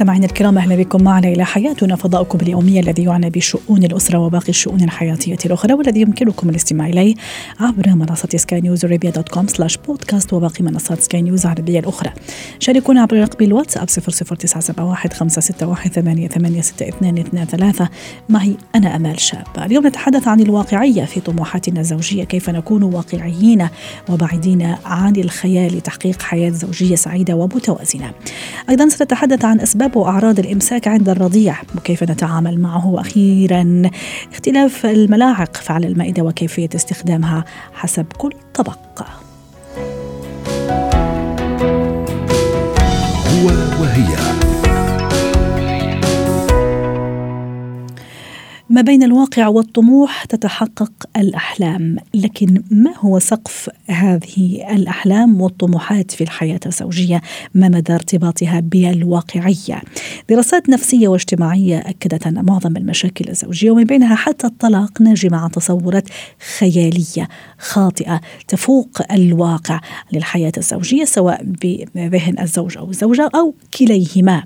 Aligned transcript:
مستمعينا 0.00 0.26
الكرام 0.26 0.58
أهلا 0.58 0.76
بكم 0.76 1.02
معنا 1.02 1.28
إلى 1.28 1.44
حياتنا 1.44 1.96
فضاؤكم 1.96 2.38
اليومي 2.42 2.80
الذي 2.80 3.02
يعنى 3.04 3.30
بشؤون 3.30 3.84
الأسرة 3.84 4.18
وباقي 4.18 4.48
الشؤون 4.48 4.80
الحياتية 4.80 5.38
الأخرى 5.46 5.74
والذي 5.74 6.00
يمكنكم 6.00 6.48
الاستماع 6.48 6.86
إليه 6.86 7.14
عبر 7.60 7.88
منصة 7.88 8.28
Sky 8.36 8.60
News 8.60 8.84
Arabia 8.84 9.10
dot 9.10 9.28
com 9.28 9.46
slash 9.46 9.76
podcast 9.76 10.32
وباقي 10.32 10.64
منصات 10.64 11.00
سكاي 11.00 11.22
نيوز 11.22 11.46
العربية 11.46 11.78
الأخرى. 11.78 12.12
شاركونا 12.58 13.02
عبر 13.02 13.20
رقم 13.20 13.44
الواتساب 13.44 13.88
00971 13.88 15.12
561 15.12 15.92
886223 15.92 17.88
معي 18.28 18.56
أنا 18.74 18.96
أمال 18.96 19.20
شاب. 19.20 19.46
اليوم 19.58 19.86
نتحدث 19.86 20.28
عن 20.28 20.40
الواقعية 20.40 21.04
في 21.04 21.20
طموحاتنا 21.20 21.80
الزوجية 21.80 22.24
كيف 22.24 22.50
نكون 22.50 22.82
واقعيين 22.82 23.68
وبعيدين 24.08 24.74
عن 24.84 25.16
الخيال 25.16 25.76
لتحقيق 25.76 26.22
حياة 26.22 26.50
زوجية 26.50 26.96
سعيدة 26.96 27.34
ومتوازنة. 27.34 28.10
أيضا 28.70 28.88
سنتحدث 28.88 29.44
عن 29.44 29.60
أسباب 29.60 29.89
أسباب 29.90 30.02
وأعراض 30.02 30.38
الإمساك 30.38 30.88
عند 30.88 31.08
الرضيع 31.08 31.56
وكيف 31.76 32.02
نتعامل 32.02 32.60
معه؟ 32.60 32.86
وأخيرا 32.86 33.90
اختلاف 34.32 34.86
الملاعق 34.86 35.62
على 35.68 35.86
المائدة 35.86 36.22
وكيفية 36.22 36.68
استخدامها 36.74 37.44
حسب 37.72 38.06
كل 38.18 38.32
طبق. 38.54 38.78
ما 48.70 48.80
بين 48.80 49.02
الواقع 49.02 49.48
والطموح 49.48 50.24
تتحقق 50.24 50.92
الأحلام، 51.16 51.96
لكن 52.14 52.62
ما 52.70 52.92
هو 52.98 53.18
سقف 53.18 53.70
هذه 53.86 54.74
الأحلام 54.76 55.40
والطموحات 55.40 56.10
في 56.10 56.24
الحياة 56.24 56.60
الزوجية؟ 56.66 57.20
ما 57.54 57.68
مدى 57.68 57.94
ارتباطها 57.94 58.60
بالواقعية؟ 58.60 59.82
دراسات 60.28 60.68
نفسية 60.68 61.08
واجتماعية 61.08 61.78
أكدت 61.78 62.26
أن 62.26 62.44
معظم 62.44 62.76
المشاكل 62.76 63.28
الزوجية 63.28 63.70
ومن 63.70 63.84
بينها 63.84 64.14
حتى 64.14 64.46
الطلاق 64.46 65.02
ناجمه 65.02 65.38
عن 65.38 65.50
تصورات 65.50 66.08
خيالية 66.58 67.28
خاطئة 67.58 68.20
تفوق 68.48 69.12
الواقع 69.12 69.80
للحياة 70.12 70.52
الزوجية 70.56 71.04
سواء 71.04 71.44
بذهن 71.94 72.38
الزوج 72.38 72.78
أو 72.78 72.90
الزوجة 72.90 73.30
أو 73.34 73.54
كليهما. 73.78 74.42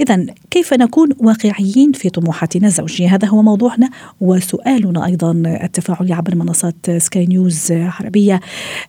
اذا 0.00 0.26
كيف 0.50 0.74
نكون 0.74 1.08
واقعيين 1.18 1.92
في 1.92 2.10
طموحاتنا 2.10 2.66
الزوجية؟ 2.66 3.14
هذا 3.14 3.28
هو 3.28 3.42
موضوع 3.42 3.73
موضوعنا 3.74 3.90
وسؤالنا 4.20 5.06
أيضا 5.06 5.32
التفاعلي 5.46 6.14
عبر 6.14 6.34
منصات 6.34 6.90
سكاي 6.90 7.26
نيوز 7.26 7.72
عربية 7.72 8.40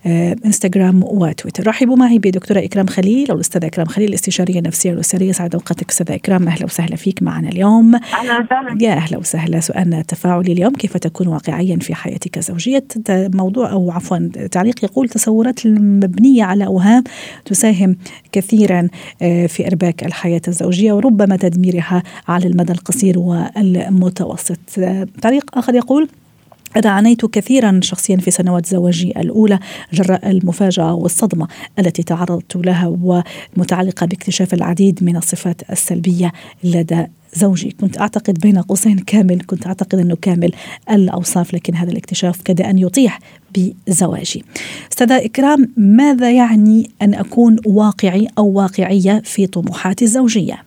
آه، 0.05 0.35
إنستغرام 0.45 1.03
وتويتر. 1.03 1.67
رحبوا 1.67 1.95
معي 1.95 2.19
بدكتورة 2.19 2.59
إكرام 2.59 2.87
خليل 2.87 3.29
أو 3.29 3.35
الأستاذة 3.35 3.65
إكرام 3.65 3.85
خليل 3.87 4.09
الاستشارية 4.09 4.59
النفسية 4.59 4.91
والاسريه 4.91 5.31
سعد 5.31 5.55
أوقاتك 5.55 5.89
أستاذة 5.89 6.15
إكرام. 6.15 6.47
أهلا 6.47 6.65
وسهلا 6.65 6.95
فيك 6.95 7.23
معنا 7.23 7.49
اليوم. 7.49 7.95
أهلا 7.95 8.39
وسهلا. 8.39 8.77
يا 8.81 8.93
أهلا 8.93 9.17
وسهلا. 9.17 9.59
سؤالنا 9.59 9.99
التفاعلي 9.99 10.51
اليوم 10.51 10.73
كيف 10.73 10.97
تكون 10.97 11.27
واقعيا 11.27 11.77
في 11.77 11.95
حياتك 11.95 12.37
الزوجية؟ 12.37 12.87
موضوع 13.09 13.71
أو 13.71 13.91
عفوا 13.91 14.17
تعليق 14.51 14.83
يقول 14.83 15.09
تصورات 15.09 15.65
المبنيه 15.65 16.43
على 16.43 16.65
أوهام 16.65 17.03
تساهم 17.45 17.97
كثيرا 18.31 18.87
آه، 19.21 19.47
في 19.47 19.67
إرباك 19.67 20.03
الحياة 20.03 20.41
الزوجية 20.47 20.93
وربما 20.93 21.37
تدميرها 21.37 22.03
على 22.27 22.47
المدى 22.47 22.73
القصير 22.73 23.19
والمتوسط. 23.19 24.59
تعليق 25.21 25.57
آخر 25.57 25.75
يقول 25.75 26.09
أنا 26.75 26.89
عانيت 26.89 27.25
كثيرا 27.25 27.79
شخصيا 27.83 28.17
في 28.17 28.31
سنوات 28.31 28.65
زواجي 28.65 29.13
الأولى 29.19 29.59
جراء 29.93 30.31
المفاجأة 30.31 30.93
والصدمة 30.93 31.47
التي 31.79 32.03
تعرضت 32.03 32.55
لها 32.55 32.87
ومتعلقة 33.57 34.05
باكتشاف 34.05 34.53
العديد 34.53 35.03
من 35.03 35.17
الصفات 35.17 35.61
السلبية 35.71 36.31
لدى 36.63 37.05
زوجي 37.33 37.71
كنت 37.81 37.97
أعتقد 37.97 38.39
بين 38.39 38.57
قوسين 38.57 38.97
كامل 38.97 39.41
كنت 39.47 39.67
أعتقد 39.67 39.99
أنه 39.99 40.15
كامل 40.15 40.51
الأوصاف 40.91 41.53
لكن 41.53 41.75
هذا 41.75 41.91
الاكتشاف 41.91 42.41
كاد 42.41 42.61
أن 42.61 42.79
يطيح 42.79 43.19
بزواجي 43.55 44.43
أستاذة 44.91 45.25
إكرام 45.25 45.69
ماذا 45.77 46.31
يعني 46.31 46.91
أن 47.01 47.13
أكون 47.13 47.57
واقعي 47.65 48.27
أو 48.37 48.47
واقعية 48.47 49.21
في 49.25 49.47
طموحاتي 49.47 50.05
الزوجية؟ 50.05 50.64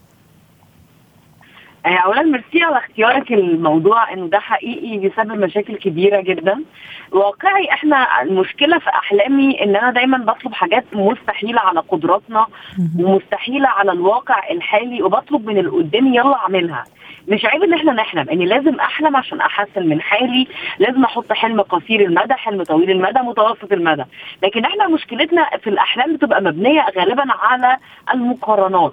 آه، 1.88 1.97
اولا 1.99 2.22
ميرسي 2.22 2.62
على 2.62 2.78
اختيارك 2.78 3.32
الموضوع 3.32 4.12
إنه 4.12 4.26
ده 4.28 4.38
حقيقي 4.38 4.99
بيسبب 4.99 5.32
مشاكل 5.32 5.76
كبيرة 5.76 6.21
جدا. 6.21 6.65
واقعي 7.12 7.72
إحنا 7.72 8.22
المشكلة 8.22 8.78
في 8.78 8.88
أحلامي 8.91 9.65
إن 9.65 9.76
أنا 9.76 9.91
دايما 9.91 10.19
بطلب 10.19 10.54
حاجات 10.54 10.84
مستحيلة 10.93 11.60
على 11.60 11.81
قدراتنا 11.81 12.47
ومستحيلة 12.99 13.69
على 13.69 13.93
الواقع 13.93 14.50
الحالي 14.50 15.03
وبطلب 15.03 15.47
من 15.47 15.59
اللي 15.59 15.71
قدامي 15.71 16.16
يلا 16.16 16.37
أعملها. 16.37 16.84
مش 17.28 17.44
عيب 17.44 17.62
إن 17.62 17.75
إحنا 17.75 17.93
نحلم 17.93 18.28
اني 18.31 18.47
لازم 18.47 18.81
أحلم 18.81 19.16
عشان 19.16 19.41
أحسن 19.41 19.87
من 19.88 20.00
حالي. 20.00 20.47
لازم 20.78 21.05
أحط 21.05 21.32
حلم 21.32 21.60
قصير 21.60 22.00
المدى 22.00 22.34
حلم 22.34 22.62
طويل 22.62 22.91
المدى 22.91 23.20
متوسط 23.20 23.72
المدى. 23.72 24.05
لكن 24.43 24.65
إحنا 24.65 24.88
مشكلتنا 24.88 25.47
في 25.62 25.70
الأحلام 25.70 26.16
بتبقى 26.16 26.43
مبنية 26.43 26.87
غالبا 26.99 27.25
على 27.43 27.76
المقارنات. 28.15 28.93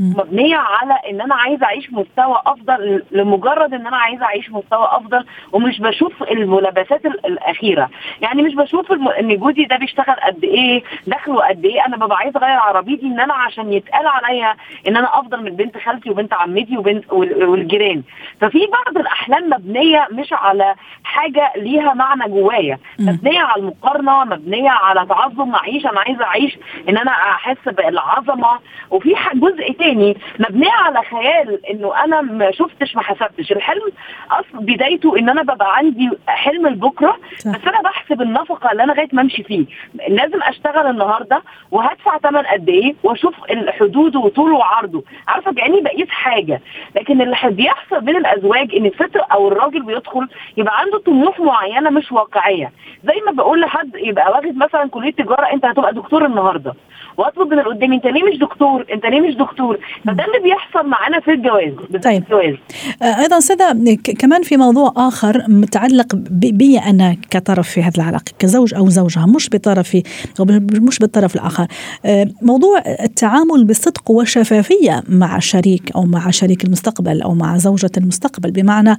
مبنية 0.00 0.56
على 0.56 0.94
إن 1.10 1.20
أنا 1.20 1.34
عايزة 1.34 1.66
أعيش 1.66 1.92
مستوى 1.92 2.42
أفضل 2.46 3.02
لمجرد 3.10 3.74
إن 3.74 3.86
أنا 3.86 3.96
عايزة 3.96 4.24
أعيش 4.24 4.50
مستوى 4.50 4.88
أفضل 4.90 5.24
ومش 5.52 5.80
بشوف 5.80 6.22
الملابسات 6.22 7.06
الأخيرة. 7.06 7.90
يعني 8.20 8.42
مش 8.42 8.54
بشوف 8.54 8.92
الم... 8.92 9.08
إن 9.08 9.36
جوزي 9.36 9.64
ده 9.64 9.76
بيشتغل 9.76 10.14
قد 10.26 10.44
إيه 10.44 10.82
دخله 11.06 11.48
قد 11.48 11.64
إيه 11.64 11.86
أنا 11.86 11.96
ببقى 11.96 12.18
عايزة 12.18 12.40
أغير 12.40 12.58
عربيتي 12.58 13.06
إن 13.06 13.20
أنا 13.20 13.34
عشان 13.34 13.72
يتقال 13.72 14.06
عليا 14.06 14.54
إن 14.88 14.96
أنا 14.96 15.18
أفضل 15.18 15.42
من 15.42 15.56
بنت 15.56 15.78
خالتي 15.78 16.10
وبنت 16.10 16.34
عمتي 16.34 16.78
وبنت 16.78 17.12
والجيران. 17.12 18.02
ففي 18.40 18.66
بعض 18.66 18.98
الأحلام 18.98 19.50
مبنية 19.50 20.06
مش 20.12 20.32
على 20.32 20.74
حاجة 21.04 21.52
ليها 21.56 21.94
معنى 21.94 22.24
جوايا. 22.28 22.78
مبنية 22.98 23.40
على 23.40 23.60
المقارنة 23.62 24.24
مبنية 24.24 24.70
على 24.70 25.06
تعظم 25.06 25.48
معيش 25.48 25.86
أنا 25.86 26.00
عايزة 26.00 26.24
أعيش 26.24 26.58
إن 26.88 26.96
أنا 26.98 27.10
أحس 27.10 27.68
بالعظمة. 27.68 28.58
وفي 28.90 29.14
جزء 29.34 29.72
تاني 29.72 29.87
تاني 29.88 30.16
مبنية 30.38 30.70
على 30.70 31.02
خيال 31.02 31.66
إنه 31.70 32.04
أنا 32.04 32.20
ما 32.20 32.50
شفتش 32.50 32.96
ما 32.96 33.02
حسبتش. 33.02 33.52
الحلم 33.52 33.82
اصل 34.30 34.64
بدايته 34.64 35.18
إن 35.18 35.28
أنا 35.28 35.42
ببقى 35.42 35.76
عندي 35.76 36.10
حلم 36.26 36.66
لبكرة 36.66 37.16
بس 37.46 37.66
أنا 37.66 37.82
بحسب 37.84 38.22
النفقة 38.22 38.72
اللي 38.72 38.82
أنا 38.84 38.92
لغايه 38.92 39.08
ما 39.12 39.22
أمشي 39.22 39.42
فيه. 39.42 39.64
لازم 40.08 40.42
أشتغل 40.42 40.86
النهارده 40.90 41.42
وهدفع 41.70 42.18
ثمن 42.18 42.42
قد 42.42 42.68
إيه 42.68 42.94
وأشوف 43.02 43.34
حدوده 43.80 44.18
وطوله 44.20 44.54
وعرضه. 44.56 45.04
عارفة 45.28 45.52
كاني 45.52 45.80
بقيس 45.80 46.08
حاجة. 46.08 46.60
لكن 46.96 47.20
اللي 47.22 47.36
بيحصل 47.44 48.00
بين 48.00 48.16
الأزواج 48.16 48.74
إن 48.74 48.86
الست 48.86 49.16
أو 49.16 49.48
الراجل 49.48 49.82
بيدخل 49.82 50.28
يبقى 50.56 50.80
عنده 50.80 50.98
طموح 50.98 51.40
معينة 51.40 51.90
مش 51.90 52.12
واقعية. 52.12 52.72
زي 53.04 53.20
ما 53.26 53.32
بقول 53.32 53.60
لحد 53.60 53.90
يبقى 53.94 54.30
واخد 54.30 54.56
مثلا 54.56 54.88
كلية 54.90 55.12
تجارة 55.12 55.52
أنت 55.54 55.64
هتبقى 55.64 55.94
دكتور 55.94 56.26
النهارده. 56.26 56.74
واطلب 57.16 57.46
من 57.46 57.58
اللي 57.58 57.70
قدامي 57.70 57.96
أنت 57.96 58.06
ليه 58.06 58.22
مش 58.22 58.38
دكتور؟ 58.38 58.86
أنت 58.92 59.06
ليه 59.06 59.20
مش 59.20 59.34
دكتور؟ 59.34 59.78
فده 60.04 60.24
اللي 60.24 60.38
بيحصل 60.42 60.86
معانا 60.88 61.20
في 61.20 61.30
الجواز 61.30 61.72
طيب. 62.04 62.22
الجواز. 62.22 62.54
آه، 63.02 63.20
أيضا 63.20 63.38
استاذه 63.38 63.96
كمان 64.18 64.42
في 64.42 64.56
موضوع 64.56 64.92
آخر 64.96 65.44
متعلق 65.48 66.06
بي 66.30 66.78
أنا 66.78 67.16
كطرف 67.30 67.68
في 67.68 67.82
هذه 67.82 67.96
العلاقة 67.98 68.32
كزوج 68.38 68.74
أو 68.74 68.88
زوجها 68.88 69.26
مش 69.26 69.48
بطرفي 69.52 70.02
أو 70.40 70.44
مش 70.72 70.98
بالطرف 70.98 71.34
الآخر. 71.34 71.66
آه، 72.04 72.26
موضوع 72.42 72.82
التعامل 73.04 73.64
بصدق 73.64 74.10
وشفافية 74.10 75.02
مع 75.08 75.36
الشريك 75.36 75.92
أو 75.96 76.02
مع 76.02 76.30
شريك 76.30 76.64
المستقبل 76.64 77.22
أو 77.22 77.34
مع 77.34 77.56
زوجة 77.56 77.90
المستقبل. 77.96 78.50
بمعنى 78.50 78.96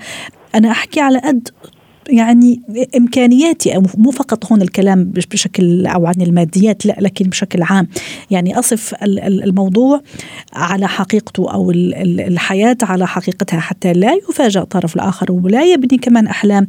أنا 0.56 0.72
أحكي 0.72 1.02
على 1.02 1.20
قد 1.20 1.48
يعني 2.10 2.62
إمكانياتي 2.98 3.82
مو 3.98 4.12
فقط 4.12 4.52
هون 4.52 4.62
الكلام 4.62 5.04
بشكل 5.04 5.86
أو 5.88 6.06
عن 6.06 6.22
الماديات 6.22 6.86
لا 6.86 6.96
لكن 7.00 7.26
بشكل 7.26 7.64
عام. 7.64 7.88
يعني 8.32 8.60
أصف 8.60 8.94
الموضوع 9.04 10.02
على 10.54 10.88
حقيقته 10.88 11.54
أو 11.54 11.72
الحياة 11.72 12.78
على 12.84 13.08
حقيقتها 13.08 13.60
حتى 13.60 13.94
لا 13.94 14.14
يفاجأ 14.30 14.62
الطرف 14.62 14.96
الآخر 14.96 15.32
ولا 15.32 15.64
يبني 15.64 15.98
كمان 15.98 16.28
أحلام 16.28 16.68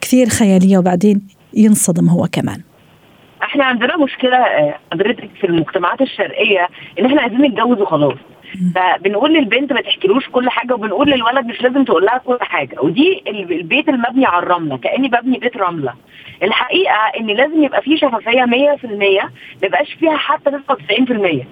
كثير 0.00 0.28
خيالية 0.28 0.78
وبعدين 0.78 1.20
ينصدم 1.54 2.08
هو 2.08 2.28
كمان. 2.32 2.60
إحنا 3.42 3.64
عندنا 3.64 3.96
مشكلة 3.96 4.36
آه، 4.36 4.78
حضرتك 4.92 5.30
في 5.40 5.46
المجتمعات 5.46 6.00
الشرقية 6.00 6.68
إن 6.98 7.06
إحنا 7.06 7.22
عايزين 7.22 7.42
نتجوز 7.42 7.80
وخلاص. 7.80 8.18
فبنقول 8.74 9.32
للبنت 9.34 9.72
ما 9.72 9.80
تحكيلوش 9.80 10.28
كل 10.28 10.50
حاجة 10.50 10.74
وبنقول 10.74 11.10
للولد 11.10 11.46
مش 11.46 11.62
لازم 11.62 11.84
تقول 11.84 12.04
لها 12.04 12.18
كل 12.18 12.38
حاجة. 12.40 12.80
ودي 12.80 13.22
البيت 13.28 13.88
المبني 13.88 14.26
على 14.26 14.42
الرملة 14.42 14.76
كأني 14.76 15.08
ببني 15.08 15.38
بيت 15.38 15.56
رملة. 15.56 15.94
الحقيقة 16.42 16.94
إن 17.20 17.26
لازم 17.26 17.64
يبقى 17.64 17.82
فيه 17.82 17.96
شفافية 17.96 18.44
100% 18.44 18.48
ما 18.86 19.66
يبقاش 19.66 19.92
فيها 19.92 20.16
حتى 20.16 20.50
نسبة 20.50 20.74
90% 20.74 21.46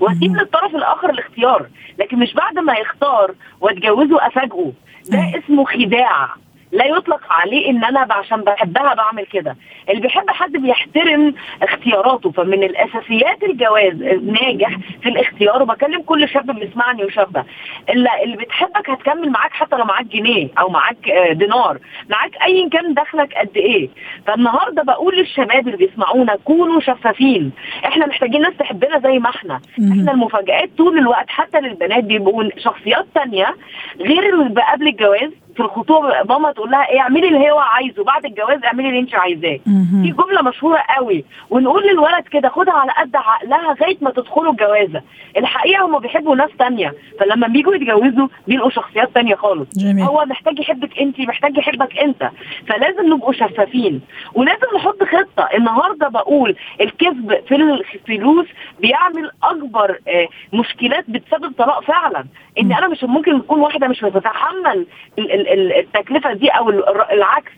وأسيب 0.00 0.36
للطرف 0.36 0.74
الآخر 0.74 1.10
الاختيار 1.10 1.66
لكن 1.98 2.18
مش 2.18 2.34
بعد 2.34 2.58
ما 2.58 2.72
يختار 2.74 3.34
واتجوزه 3.60 4.26
أفاجئه. 4.26 4.72
ده 5.10 5.32
اسمه 5.38 5.64
خداع. 5.64 6.28
لا 6.72 6.84
يطلق 6.86 7.20
عليه 7.30 7.70
إن 7.70 7.84
أنا 7.84 8.06
عشان 8.10 8.40
بحبها 8.40 8.94
بعمل 8.94 9.26
كده. 9.26 9.56
اللي 9.88 10.00
بيحب 10.00 10.30
حد 10.30 10.52
بيحترم 10.52 11.34
اختياراته 11.62 12.30
فمن 12.30 12.62
الأساسيات 12.62 13.42
الجواز 13.42 14.02
الناجح 14.02 14.76
في 15.02 15.08
الاختيار 15.08 15.62
وبكلم 15.62 16.02
كل 16.02 16.28
شاب 16.28 16.50
بيسمعني 16.60 17.04
وشابة 17.04 17.44
اللي, 17.90 18.08
اللي 18.22 18.36
بتحبك 18.36 18.90
هتكمل 18.90 19.30
معاك 19.30 19.52
حتى 19.52 19.76
لو 19.76 19.84
معاك 19.84 20.04
جنيه 20.06 20.48
أو 20.58 20.68
معاك 20.68 21.08
آه، 21.08 21.32
دينار 21.32 21.78
معاك 22.10 22.30
ايا 22.42 22.68
كان 22.68 22.94
دخلك 22.94 23.34
قد 23.34 23.56
إيه. 23.56 23.88
فالنهاردة 24.26 24.82
بقول 24.82 25.16
للشباب 25.16 25.66
اللي 25.68 25.86
بيسمعونا 25.86 26.36
كونوا 26.44 26.80
شفافين. 26.80 27.52
إحنا 27.84 28.06
محتاجين 28.06 28.40
ناس 28.42 28.56
تحبنا 28.58 28.98
زي 28.98 29.18
ما 29.18 29.30
إحنا. 29.30 29.60
إحنا 29.92 30.12
المفاجآت 30.12 30.70
طول 30.78 30.98
الوقت 30.98 31.28
حتى 31.30 31.60
للبنات 31.60 32.04
بيبقوا 32.04 32.44
شخصيات 32.58 33.06
تانية 33.14 33.54
غير 34.00 34.34
اللي 34.42 34.62
قبل 34.72 34.88
الجواز 34.88 35.30
في 35.56 35.62
الخطوبه 35.62 36.08
ماما 36.28 36.52
تقول 36.52 36.70
لها 36.70 36.88
إيه 36.88 37.00
اعملي 37.00 37.28
اللي 37.28 37.50
هو 37.50 37.58
عايزه 37.58 38.04
بعد 38.04 38.24
الجواز 38.24 38.64
اعملي 38.64 38.88
اللي 38.88 39.00
انت 39.00 39.14
عايزاه. 39.14 39.58
في 40.02 40.14
جملة 40.18 40.42
مشهورة 40.42 40.78
قوي 40.96 41.24
ونقول 41.50 41.86
للولد 41.86 42.24
كده 42.30 42.48
خدها 42.48 42.74
على 42.74 42.92
قد 42.92 43.16
عقلها 43.16 43.74
لغاية 43.74 43.96
ما 44.00 44.10
تدخلوا 44.10 44.52
الجوازة. 44.52 45.02
الحقيقة 45.36 45.86
هم 45.86 45.98
بيحبوا 45.98 46.36
ناس 46.36 46.50
تانية 46.58 46.94
فلما 47.20 47.46
بيجوا 47.48 47.74
يتجوزوا 47.74 48.28
بيلقوا 48.48 48.70
شخصيات 48.70 49.14
تانية 49.14 49.34
خالص. 49.34 49.68
جميل. 49.78 50.04
هو 50.04 50.24
محتاج 50.26 50.58
يحبك 50.58 50.98
انت 51.00 51.20
محتاج 51.20 51.58
يحبك 51.58 51.98
انت. 51.98 52.30
فلازم 52.68 53.12
نبقوا 53.14 53.32
شفافين. 53.32 54.00
ولازم 54.34 54.66
نحط 54.76 55.02
خطة. 55.04 55.48
النهارده 55.54 56.08
بقول 56.08 56.56
الكذب 56.80 57.40
في 57.48 57.54
الفلوس 57.94 58.46
بيعمل 58.80 59.30
أكبر 59.42 59.98
آه، 60.08 60.28
مشكلات 60.52 61.04
بتسبب 61.08 61.52
طلاق 61.58 61.82
فعلا. 61.84 62.24
إن 62.60 62.72
أنا 62.72 62.88
مش 62.88 63.04
ممكن 63.04 63.42
تكون 63.42 63.60
واحدة 63.60 63.88
مش 63.88 64.04
بتتحمل 64.04 64.86
التكلفة 65.52 66.32
دي 66.32 66.48
أو 66.48 66.70
العكس. 67.12 67.52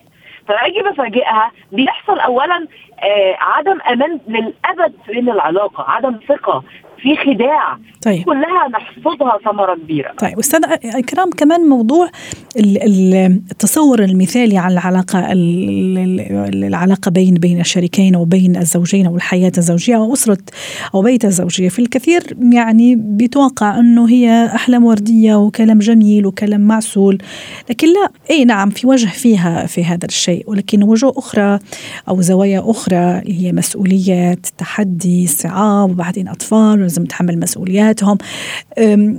فاجي 0.49 0.83
بفاجئها 0.83 1.53
بيحصل 1.73 2.19
اولا 2.21 2.67
آه 3.03 3.37
عدم 3.41 3.81
أمان 3.81 4.21
للأبد 4.29 4.95
بين 5.09 5.31
العلاقة 5.31 5.91
عدم 5.91 6.21
ثقة. 6.29 6.65
في 7.03 7.17
خداع 7.17 7.79
طيب. 8.03 8.23
كلها 8.25 8.69
نحصدها 8.73 9.39
ثمرة 9.45 9.75
كبيرة. 9.75 10.13
طيب 10.19 10.39
أستاذ 10.39 10.61
إكرام 10.85 11.31
كمان 11.31 11.61
موضوع 11.61 12.09
ال- 12.57 12.83
ال- 12.83 13.41
التصور 13.51 14.05
المثالي 14.05 14.59
عن 14.59 14.71
العلاقة 14.73 15.33
ال- 15.33 15.99
ال- 15.99 16.65
العلاقة 16.65 17.11
بين 17.11 17.35
بين 17.35 17.61
الشريكين 17.61 18.17
وبين 18.17 18.57
الزوجين 18.57 19.07
أو 19.07 19.17
الحياة 19.17 19.53
الزوجية 19.59 19.97
أو 19.97 20.13
اسره 20.13 20.39
أو 20.95 21.03
بيت 21.03 21.25
الزوجية. 21.25 21.69
في 21.69 21.79
الكثير 21.79 22.23
يعني 22.53 22.97
بيتوقع 22.97 23.79
أنه 23.79 24.09
هي 24.09 24.51
أحلام 24.55 24.85
وردية 24.85 25.35
وكلام 25.35 25.79
جميل 25.79 26.27
وكلام 26.27 26.61
معسول 26.61 27.19
لكن 27.71 27.87
لا. 27.89 28.09
إي 28.31 28.45
نعم 28.45 28.71
في 28.71 28.87
وجه 28.87 29.07
فيها 29.09 29.67
في 29.67 29.85
هذا 29.85 30.07
الشيء. 30.07 30.45
ولكن 30.47 30.83
وجوه 30.83 31.13
أخرى 31.17 31.59
أو 32.09 32.21
زوايا 32.21 32.63
أخرى 32.67 33.23
هي 33.27 33.53
مسؤوليات 33.53 34.47
تحدي 34.59 35.27
صعاب 35.27 35.91
وبعدين 35.91 36.29
أطفال 36.29 36.83
ولازم 36.89 37.03
نتحمل 37.03 37.41
مسؤولياتهم. 37.41 38.19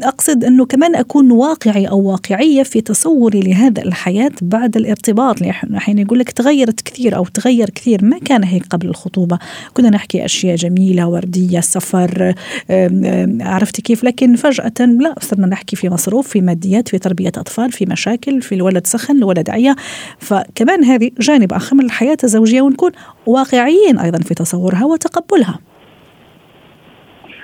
أقصد 0.04 0.44
إنه 0.44 0.66
كمان 0.66 0.96
أكون 0.96 1.32
واقعي 1.32 1.86
أو 1.86 2.02
واقعية 2.02 2.64
في 2.64 2.82
تصوري 2.82 3.40
لهذا 3.40 3.82
الحياة 3.82 4.32
بعد 4.42 4.78
الارتباط 4.78 5.42
لأن 5.42 5.76
أحيانا 5.76 6.02
يقول 6.02 6.20
لك 6.20 6.32
تغيرت 6.32 6.82
كثير 6.82 7.16
أو 7.16 7.26
تغير 7.26 7.70
كثير. 7.70 8.06
ما 8.06 8.20
كان 8.20 8.44
هيك 8.44 8.66
قبل 8.70 8.88
الخطوبة. 8.88 9.40
كنا 9.74 9.90
نحكي 9.90 10.26
أشياء 10.26 10.56
جميلة 10.56 11.08
وردية 11.08 11.60
سفر 11.60 12.34
عرفتي 13.42 13.82
كيف؟ 13.82 14.04
لكن 14.04 14.36
فجأة 14.36 14.86
لا 15.00 15.16
صرنا 15.22 15.48
نحكي 15.48 15.76
في 15.76 15.90
مصروف 15.90 16.28
في 16.28 16.42
ماديات 16.42 16.88
في 16.88 17.00
تربية 17.00 17.32
أطفال 17.38 17.72
في 17.72 17.86
مشاكل 17.86 18.42
في 18.42 18.56
الولد 18.56 18.88
سخن 18.88 19.18
الولد 19.18 19.50
عيا. 19.50 19.76
فكمان 20.20 20.84
هذه 20.84 21.12
جانب 21.20 21.54
آخر 21.54 21.76
من 21.76 21.86
الحياة 21.86 22.18
الزوجية 22.24 22.62
ونكون 22.62 22.92
واقعيين 23.26 24.00
أيضا 24.00 24.20
في 24.20 24.34
تصورها 24.34 24.86
وتقبلها. 24.86 25.60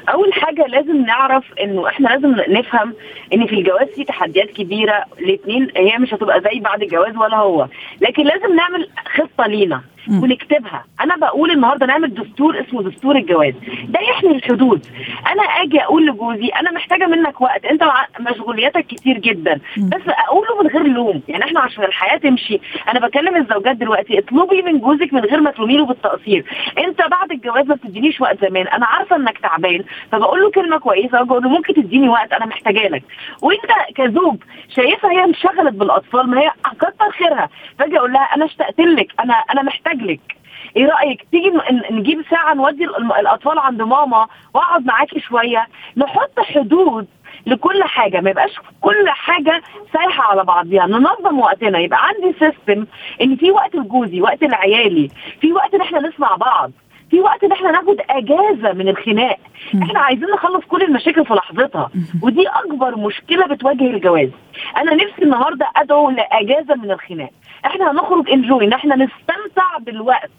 أول 0.09 0.33
حاجة 0.33 0.65
لازم 0.67 1.05
نعرف 1.05 1.43
إنه 1.61 1.87
إحنا 1.87 2.07
لازم 2.09 2.35
نفهم 2.47 2.93
إن 3.33 3.47
في 3.47 3.55
الجواز 3.55 3.87
في 3.87 4.03
تحديات 4.03 4.49
كبيرة 4.51 5.05
الاثنين 5.19 5.67
هي 5.77 5.97
مش 5.97 6.13
هتبقى 6.13 6.41
زي 6.41 6.59
بعد 6.59 6.81
الجواز 6.83 7.17
ولا 7.17 7.37
هو 7.37 7.67
لكن 8.01 8.23
لازم 8.23 8.55
نعمل 8.55 8.89
خطة 9.15 9.47
لينا. 9.47 9.81
ونكتبها. 10.09 10.85
أنا 11.01 11.15
بقول 11.15 11.51
النهارده 11.51 11.85
نعمل 11.85 12.13
دستور 12.13 12.59
اسمه 12.59 12.83
دستور 12.83 13.15
الجواز. 13.15 13.53
ده 13.83 13.99
يحمي 13.99 14.31
الحدود. 14.31 14.87
أنا 15.31 15.43
آجي 15.43 15.81
أقول 15.81 16.07
لجوزي 16.07 16.47
أنا 16.47 16.71
محتاجة 16.71 17.05
منك 17.05 17.41
وقت. 17.41 17.65
أنت 17.65 17.83
مشغولياتك 18.19 18.87
كتير 18.87 19.17
جدا. 19.17 19.59
بس 19.77 20.01
أقوله 20.07 20.63
من 20.63 20.67
غير 20.67 20.83
لوم. 20.87 21.21
يعني 21.27 21.43
إحنا 21.43 21.59
عشان 21.59 21.83
الحياة 21.83 22.17
تمشي. 22.17 22.59
أنا 22.89 22.99
بكلم 23.07 23.35
الزوجات 23.35 23.75
دلوقتي 23.75 24.19
اطلبي 24.19 24.61
من 24.61 24.79
جوزك 24.79 25.13
من 25.13 25.21
غير 25.21 25.41
ما 25.41 25.51
تلومي 25.51 25.77
له 25.77 25.85
بالتقصير. 25.85 26.45
أنت 26.77 27.01
بعد 27.11 27.31
الجواز 27.31 27.65
ما 27.65 27.75
بتدينيش 27.75 28.21
وقت 28.21 28.45
زمان. 28.45 28.67
أنا 28.67 28.85
عارفة 28.85 29.15
إنك 29.15 29.37
تعبان 29.37 29.83
فبقول 30.11 30.41
له 30.41 30.51
كلمة 30.51 30.77
كويسة 30.77 31.23
بقول 31.23 31.43
له 31.43 31.49
ممكن 31.49 31.73
تديني 31.73 32.09
وقت؟ 32.09 32.33
أنا 32.33 32.45
محتاجة 32.45 32.87
لك. 32.87 33.03
وأنت 33.41 33.71
كزوج 33.95 34.37
شايفها 34.75 35.11
هي 35.11 35.23
انشغلت 35.23 35.73
بالأطفال 35.73 36.29
ما 36.29 36.41
هي 36.41 36.51
كتر 36.79 37.11
خيرها. 37.11 37.49
فاجي 37.79 37.97
أقول 37.97 38.13
لها 38.13 38.21
أنا 38.35 38.45
اشتقت 38.45 38.79
لك. 38.79 39.07
أنا 39.19 39.33
أنا 39.33 39.63
محتاج 39.63 39.94
لك 40.01 40.35
إيه 40.77 40.85
رأيك؟ 40.85 41.25
تيجي 41.31 41.51
نجيب 41.91 42.21
ساعة 42.29 42.53
نودي 42.53 42.85
الأطفال 43.19 43.59
عند 43.59 43.81
ماما 43.81 44.27
وأقعد 44.53 44.85
معاكي 44.85 45.19
شوية؟ 45.19 45.67
نحط 45.97 46.39
حدود 46.39 47.07
لكل 47.45 47.83
حاجة 47.83 48.21
ما 48.21 48.29
يبقاش 48.29 48.51
كل 48.81 49.09
حاجة 49.09 49.61
سايحة 49.93 50.23
على 50.23 50.43
بعضيها. 50.43 50.87
ننظم 50.87 51.39
وقتنا. 51.39 51.79
يبقى 51.79 51.99
عندي 52.07 52.33
سيستم 52.39 52.85
إن 53.21 53.35
في 53.35 53.51
وقت 53.51 53.75
لجوزي 53.75 54.21
وقت 54.21 54.43
لعيالي 54.43 55.09
في 55.41 55.53
وقت 55.53 55.73
إن 55.73 55.81
إحنا 55.81 55.99
نسمع 55.99 56.35
بعض 56.35 56.71
في 57.11 57.19
وقت 57.19 57.43
إن 57.43 57.51
إحنا 57.51 57.71
ناخد 57.71 57.97
أجازة 58.09 58.73
من 58.73 58.87
الخناق. 58.87 59.37
إحنا 59.83 59.99
عايزين 59.99 60.27
نخلص 60.29 60.65
كل 60.65 60.81
المشاكل 60.81 61.25
في 61.25 61.33
لحظتها. 61.33 61.89
ودي 62.23 62.47
أكبر 62.47 62.97
مشكلة 62.97 63.45
بتواجه 63.47 63.83
الجواز. 63.83 64.29
أنا 64.77 64.93
نفسي 64.95 65.21
النهارده 65.21 65.67
أدعو 65.75 66.09
لأجازة 66.09 66.75
من 66.75 66.91
الخناق. 66.91 67.29
إحنا 67.65 67.91
هنخرج 67.91 68.29
انجوي 68.29 68.65
ان 68.65 68.73
إحنا 68.73 68.95
نستمتع 68.95 69.77
بالوقت. 69.79 70.29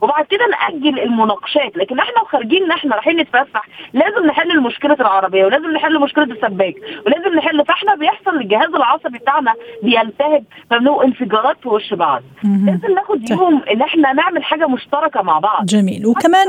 وبعد 0.00 0.24
كده 0.24 0.46
نأجل 0.46 1.00
المناقشات. 1.00 1.76
لكن 1.76 1.98
إحنا 1.98 2.24
خارجين 2.28 2.64
إن 2.64 2.70
إحنا 2.70 2.94
رايحين 2.94 3.16
نتفسح 3.16 3.68
لازم 3.92 4.26
نحل 4.26 4.60
مشكلة 4.60 4.96
العربية 5.00 5.44
ولازم 5.44 5.70
نحل 5.70 6.00
مشكلة 6.00 6.24
السباك 6.24 6.74
ولازم 7.06 7.34
نحل. 7.36 7.64
فاحنا 7.64 7.94
بيحصل 7.94 8.36
الجهاز 8.36 8.74
العصبي 8.74 9.18
بتاعنا 9.18 9.54
بيلتهب 9.82 10.44
فبنبقى 10.70 11.04
انفجارات 11.06 11.56
في 11.62 11.68
وش 11.68 11.94
بعض. 11.94 12.22
لازم 12.44 12.94
ناخد. 12.94 13.30
يوم 13.30 13.62
إن 13.72 13.82
إحنا 13.82 14.12
نعمل 14.12 14.44
حاجة 14.44 14.66
مشتركة 14.66 15.22
مع 15.22 15.38
بعض. 15.38 15.66
جميل. 15.66 16.06
وكمان 16.06 16.48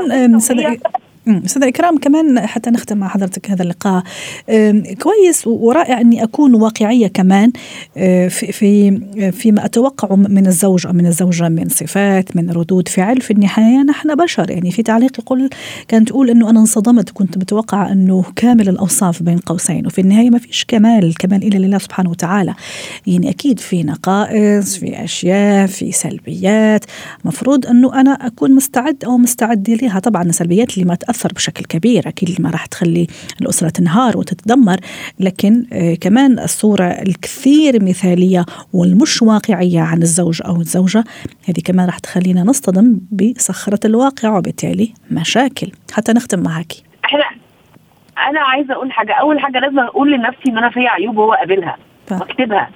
أستاذ 1.28 1.62
إكرام 1.62 1.98
كمان 1.98 2.40
حتى 2.40 2.70
نختم 2.70 2.98
مع 2.98 3.08
حضرتك 3.08 3.50
هذا 3.50 3.62
اللقاء. 3.62 4.02
كويس 5.02 5.46
ورائع 5.46 6.00
أني 6.00 6.22
أكون 6.22 6.54
واقعية 6.54 7.06
كمان 7.06 7.52
أه، 7.96 8.28
في 8.28 8.52
في 8.52 9.00
فيما 9.32 9.64
أتوقع 9.64 10.14
من 10.14 10.46
الزوج 10.46 10.86
أو 10.86 10.92
من 10.92 11.06
الزوجة 11.06 11.48
من 11.48 11.68
صفات 11.68 12.36
من 12.36 12.50
ردود 12.50 12.88
فعل. 12.88 13.20
في 13.20 13.30
النهاية 13.30 13.82
نحن 13.82 14.14
بشر 14.14 14.50
يعني 14.50 14.70
في 14.70 14.82
تعليق 14.82 15.20
يقول 15.20 15.50
كانت 15.88 16.08
تقول 16.08 16.30
إنه 16.30 16.50
أنا 16.50 16.60
انصدمت 16.60 17.10
كنت 17.10 17.38
متوقعة 17.38 17.92
أنه 17.92 18.24
كامل 18.36 18.68
الأوصاف 18.68 19.22
بين 19.22 19.38
قوسين. 19.38 19.86
وفي 19.86 20.00
النهاية 20.00 20.30
ما 20.30 20.38
فيش 20.38 20.64
كمال 20.68 21.04
الكمال 21.04 21.44
الا 21.44 21.66
لله 21.66 21.78
سبحانه 21.78 22.10
وتعالى. 22.10 22.54
يعني 23.06 23.30
أكيد 23.30 23.60
في 23.60 23.82
نقائص 23.82 24.76
في 24.76 25.04
أشياء 25.04 25.66
في 25.66 25.92
سلبيات. 25.92 26.84
مفروض 27.24 27.66
أنه 27.66 28.00
أنا 28.00 28.10
أكون 28.10 28.54
مستعد 28.54 29.04
أو 29.04 29.18
مستعد 29.18 29.70
لها. 29.70 29.98
طبعا 29.98 30.22
السلبيات 30.22 30.74
اللي 30.74 30.84
ما 30.84 30.94
تأثر 30.94 31.17
بشكل 31.26 31.64
كبير. 31.64 32.08
أكيد 32.08 32.28
اللي 32.28 32.42
ما 32.42 32.50
راح 32.50 32.66
تخلي 32.66 33.06
الأسرة 33.40 33.68
تنهار 33.68 34.18
وتتدمر 34.18 34.76
لكن 35.20 35.66
آه 35.72 35.94
كمان 35.94 36.38
الصورة 36.38 36.84
الكثير 36.84 37.84
مثالية 37.84 38.44
والمش 38.72 39.22
واقعية 39.22 39.80
عن 39.80 40.02
الزوج 40.02 40.42
أو 40.46 40.56
الزوجة 40.56 41.04
هذه 41.48 41.60
كمان 41.64 41.86
راح 41.86 41.98
تخلينا 41.98 42.42
نصطدم 42.42 43.00
بصخرة 43.10 43.80
الواقع 43.84 44.36
وبالتالي 44.36 44.92
مشاكل. 45.10 45.70
حتى 45.92 46.12
نختم 46.12 46.40
معك. 46.40 46.72
إحنا 47.04 47.24
أنا 48.30 48.40
عايزة 48.40 48.74
أقول 48.74 48.92
حاجة. 48.92 49.12
أول 49.12 49.40
حاجة 49.40 49.58
لازم 49.58 49.78
أقول 49.78 50.12
لنفسي 50.12 50.48
إن 50.48 50.58
أنا 50.58 50.70
فيا 50.70 50.90
عيوب 50.90 51.16
وهو 51.16 51.32
قابلها 51.32 51.76
وأكتبها. 52.10 52.70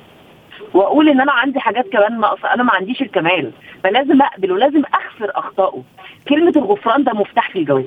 وأقول 0.75 1.09
إن 1.09 1.21
أنا 1.21 1.33
عندي 1.33 1.61
حاجات 1.61 1.89
كمان 1.89 2.21
ناقصة 2.21 2.55
أنا 2.55 2.63
ما 2.63 2.73
عنديش 2.73 3.03
الكمال. 3.03 3.51
فلازم 3.85 4.23
أقبل 4.23 4.53
ولازم 4.53 4.83
اغفر 4.95 5.33
أخطائه. 5.39 5.83
كلمة 6.29 6.53
الغفران 6.57 7.05
ده 7.05 7.13
مفتاح 7.13 7.51
في 7.51 7.59
الجواز. 7.59 7.85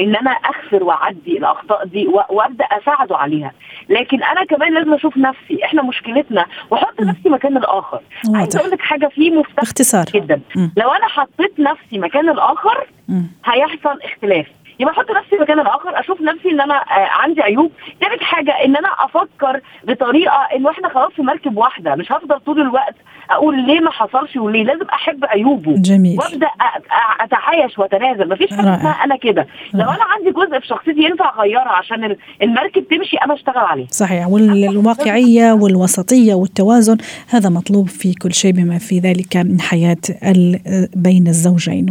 إن 0.00 0.16
أنا 0.16 0.30
اغفر 0.30 0.84
وأعدي 0.84 1.38
الأخطاء 1.38 1.84
دي 1.86 2.06
وأبدأ 2.30 2.64
أساعده 2.64 3.16
عليها. 3.16 3.52
لكن 3.88 4.22
أنا 4.22 4.44
كمان 4.44 4.74
لازم 4.74 4.94
أشوف 4.94 5.16
نفسي 5.16 5.64
إحنا 5.64 5.82
مشكلتنا 5.82 6.46
وأحط 6.70 7.00
نفسي 7.00 7.28
مكان 7.28 7.56
الآخر. 7.56 8.00
عايزة 8.34 8.60
أقول 8.60 8.70
لك 8.70 8.80
حاجة 8.80 9.06
في 9.06 9.30
مفتاح 9.30 9.54
باختصار. 9.64 10.04
جدا. 10.14 10.40
مم. 10.56 10.72
لو 10.76 10.90
أنا 10.90 11.06
حطيت 11.08 11.60
نفسي 11.60 11.98
مكان 11.98 12.28
الآخر 12.28 12.86
مم. 13.08 13.26
هيحصل 13.44 13.98
اختلاف. 14.04 14.46
يبقى 14.80 14.94
أحط 14.94 15.10
نفسي 15.10 15.36
مكان 15.36 15.60
الآخر 15.60 16.00
أشوف 16.00 16.20
نفسي 16.20 16.50
ان 16.50 16.60
أنا 16.60 16.74
آه، 16.74 17.08
عندي 17.10 17.42
عيوب. 17.42 17.72
ثالث 18.00 18.22
حاجة 18.22 18.64
ان 18.64 18.76
أنا 18.76 18.88
أفكر 18.88 19.60
بطريقة 19.84 20.48
انه 20.56 20.70
إحنا 20.70 20.88
خلاص 20.88 21.12
في 21.12 21.22
مركب 21.22 21.56
واحدة 21.56 21.94
مش 21.94 22.12
هفضل 22.12 22.40
طول 22.40 22.60
الوقت 22.60 22.94
أقول 23.30 23.66
ليه 23.66 23.80
ما 23.80 23.90
حصلش 23.90 24.36
وليه؟ 24.36 24.64
لازم 24.64 24.84
أحب 24.92 25.24
عيوبه. 25.24 25.74
جميل. 25.76 26.18
وأبدأ 26.18 26.46
أ- 26.46 26.78
أ- 26.78 27.22
أتعايش 27.24 27.78
وأتنازل. 27.78 28.28
مفيش 28.28 28.50
حاجة. 28.50 28.60
اسمها 28.76 29.04
أنا 29.04 29.16
كده. 29.16 29.46
لو. 29.74 29.80
أنا 29.82 30.04
عندي 30.04 30.30
جزء 30.30 30.60
في 30.60 30.66
شخصيتي 30.66 31.00
ينفع 31.02 31.34
اغيرها 31.38 31.72
عشان 31.72 32.04
ال- 32.04 32.16
المركب 32.42 32.84
تمشي 32.88 33.16
أنا 33.16 33.34
أشتغل 33.34 33.56
عليه. 33.58 33.86
صحيح. 33.90 34.26
والواقعية 34.28 35.52
والوسطية 35.52 36.34
والتوازن 36.34 36.96
هذا 37.28 37.48
مطلوب 37.48 37.88
في 37.88 38.14
كل 38.14 38.34
شيء 38.34 38.52
بما 38.52 38.78
في 38.78 38.98
ذلك 38.98 39.36
من 39.36 39.60
حياة 39.60 39.96
ال- 40.24 40.88
بين 40.96 41.28
الزوجين 41.28 41.86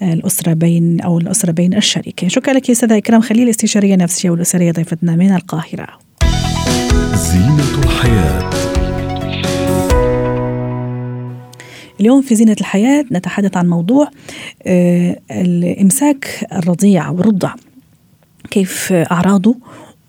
والأسرة 0.00 0.52
بين 0.52 1.00
أو 1.00 1.18
الأسرة 1.18 1.52
بين 1.52 1.74
الشريكين. 1.74 2.28
شكرا 2.28 2.52
لك 2.54 2.68
يا 2.68 2.74
أستاذة 2.74 2.96
إكرام 2.98 3.20
خليل 3.20 3.48
استشارية 3.48 3.96
نفسية 3.96 4.30
والأسرية 4.30 4.72
ضيفتنا 4.72 5.16
من 5.16 5.34
القاهرة. 5.34 5.86
زينة 7.14 7.84
الحياة. 7.84 8.50
اليوم 12.00 12.22
في 12.22 12.34
زينة 12.34 12.56
الحياة 12.60 13.04
نتحدث 13.12 13.56
عن 13.56 13.68
موضوع 13.68 14.10
آه، 14.66 15.20
الإمساك 15.30 16.46
الرضيع 16.52 17.10
والرضع. 17.10 17.54
كيف 18.50 18.92
أعراضه 18.92 19.56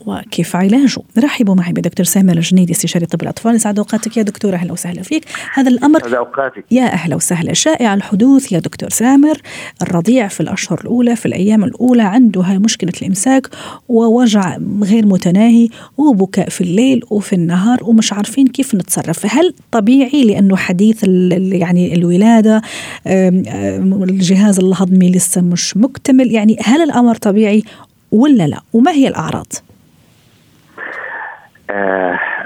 وكيف 0.06 0.56
علاجه. 0.56 1.02
نرحب 1.18 1.50
معي 1.50 1.74
بدكتور 1.74 2.06
سامر 2.06 2.38
الجنيدي 2.38 2.72
استشاري 2.72 3.06
طب 3.06 3.22
الأطفال. 3.22 3.56
يسعد 3.56 3.80
أوقاتك 3.80 4.18
يا 4.18 4.24
دكتور. 4.24 4.54
أهلا 4.54 4.72
وسهلا 4.72 5.02
فيك. 5.02 5.26
هذا 5.54 5.70
الأمر 5.70 6.08
هذا 6.08 6.18
أوقاتك. 6.18 6.66
يا 6.72 6.84
أهلا 6.94 7.16
وسهلا. 7.16 7.54
شائع 7.54 7.94
الحدوث 7.94 8.52
يا 8.52 8.60
دكتور 8.60 8.90
سامر 8.90 9.42
الرضيع 9.82 10.28
في 10.28 10.40
الأشهر 10.42 10.82
الأولى 10.82 11.16
في 11.16 11.26
الأيام 11.26 11.64
الأولى 11.64 12.04
عنده 12.04 12.42
هاي 12.42 12.58
مشكلة 12.58 12.92
الإمساك 13.02 13.48
ووجع 13.90 14.58
غير 14.84 15.06
متناهي 15.06 15.70
وبكاء 15.98 16.50
في 16.50 16.62
الليل 16.62 17.02
وفي 17.10 17.34
النهار 17.34 17.80
ومش 17.84 18.14
عارفين 18.14 18.48
كيف 18.48 18.76
نتصرف. 18.76 19.26
هل 19.36 19.54
طبيعي 19.72 20.24
لأنه 20.24 20.56
حديث 20.56 21.04
يعني 21.04 21.96
آم، 23.08 24.04
الجهاز 24.04 24.60
الهضمي 24.60 25.12
لسه 25.12 25.42
مش 25.42 25.78
مكتمل؟ 25.78 26.32
يعني 26.32 26.58
هل 26.64 26.82
الأمر 26.82 27.16
طبيعي 27.16 27.64
ولا 28.12 28.48
لا؟ 28.48 28.62
وما 28.74 28.92
هي 28.92 29.08
الأعراض؟ 29.08 29.48
آه، 29.54 29.71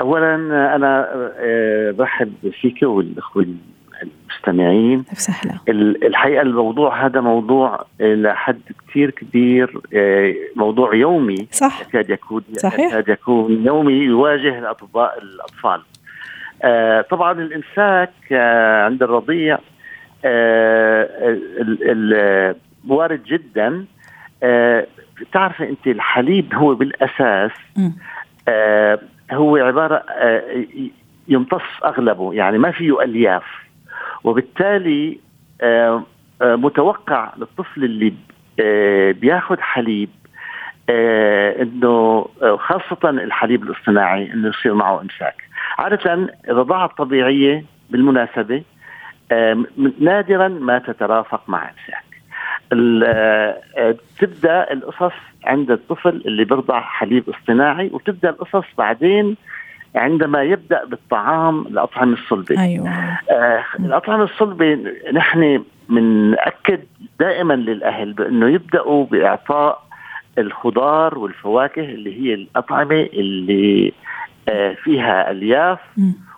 اولا 0.01 0.35
أنا 0.75 1.07
آه، 1.39 1.91
برحب 1.91 2.33
فيك 2.61 2.83
والاخوه 2.83 3.45
المستمعين. 4.03 5.03
الحقيقة 5.69 6.41
الموضوع 6.41 7.05
هذا 7.05 7.21
موضوع 7.21 7.85
إلى 8.01 8.35
حد 8.35 8.61
كثير 8.89 9.09
كبير 9.11 9.81
آه، 9.93 10.33
موضوع 10.55 10.95
يومي. 10.95 11.47
صح. 11.51 11.81
يكاد 11.81 12.09
يكون 12.09 12.43
صحيح. 12.57 12.91
يكاد 12.91 13.09
يكون 13.09 13.65
يومي 13.65 13.93
يواجه 13.93 14.59
الأطباء 14.59 15.17
الأطفال. 15.23 15.81
آه، 16.63 17.01
طبعا 17.01 17.31
الامساك 17.31 18.11
آه، 18.31 18.85
عند 18.85 19.03
الرضيع 19.03 19.57
آه، 20.25 21.03
ال- 21.61 21.79
ال- 21.81 22.55
وارد 22.87 23.23
جدا. 23.23 23.85
آه، 24.43 24.87
تعرف 25.33 25.61
أنت 25.61 25.87
الحليب 25.87 26.53
هو 26.53 26.75
بالأساس. 26.75 27.51
آه، 28.47 28.99
هو 29.31 29.57
عبارة 29.57 29.95
آه، 29.95 30.65
يمتص 31.27 31.61
أغلبه 31.85 32.33
يعني 32.33 32.57
ما 32.57 32.71
فيه 32.71 33.01
ألياف. 33.01 33.43
وبالتالي 34.23 35.19
آه، 35.61 36.03
آه، 36.41 36.55
متوقع 36.55 37.33
للطفل 37.37 37.83
اللي 37.83 38.13
بياخذ 39.13 39.59
حليب 39.59 40.09
إنه 40.89 42.25
خاصة 42.57 43.09
الحليب 43.09 43.63
الاصطناعي 43.63 44.33
إنه 44.33 44.47
يصير 44.47 44.73
معه 44.73 45.01
امساك 45.01 45.43
عادة 45.77 46.29
الرضاعه 46.49 46.85
الطبيعيه 46.85 47.65
بالمناسبة 47.89 48.63
نادرا 49.99 50.47
ما 50.47 50.79
تترافق 50.79 51.41
مع 51.47 51.63
امساك 51.63 52.04
تبدأ 54.19 54.73
القصص 54.73 55.13
عند 55.45 55.71
الطفل 55.71 56.21
اللي 56.25 56.43
بيرضع 56.45 56.81
حليب 56.81 57.23
اصطناعي 57.29 57.89
وتبدأ 57.93 58.29
القصص 58.29 58.65
بعدين 58.77 59.35
عندما 59.95 60.43
يبدأ 60.43 60.85
بالطعام 60.85 61.61
الأطعمة 61.61 62.13
الصلبة. 62.13 62.61
أيوة. 62.63 62.89
آه 63.31 63.63
الأطعمة 63.79 64.23
الصلبة 64.23 64.77
نحن 65.13 65.63
بنأكد 65.89 66.79
دائما 67.19 67.53
للأهل 67.53 68.13
بأنه 68.13 68.49
يبدأوا 68.49 69.05
بإعطاء 69.05 69.85
الخضار 70.37 71.17
والفواكه 71.17 71.81
اللي 71.83 72.21
هي 72.21 72.33
الأطعمة 72.33 73.09
اللي 73.13 73.93
آه 74.49 74.73
فيها 74.73 75.31
ألياف. 75.31 75.79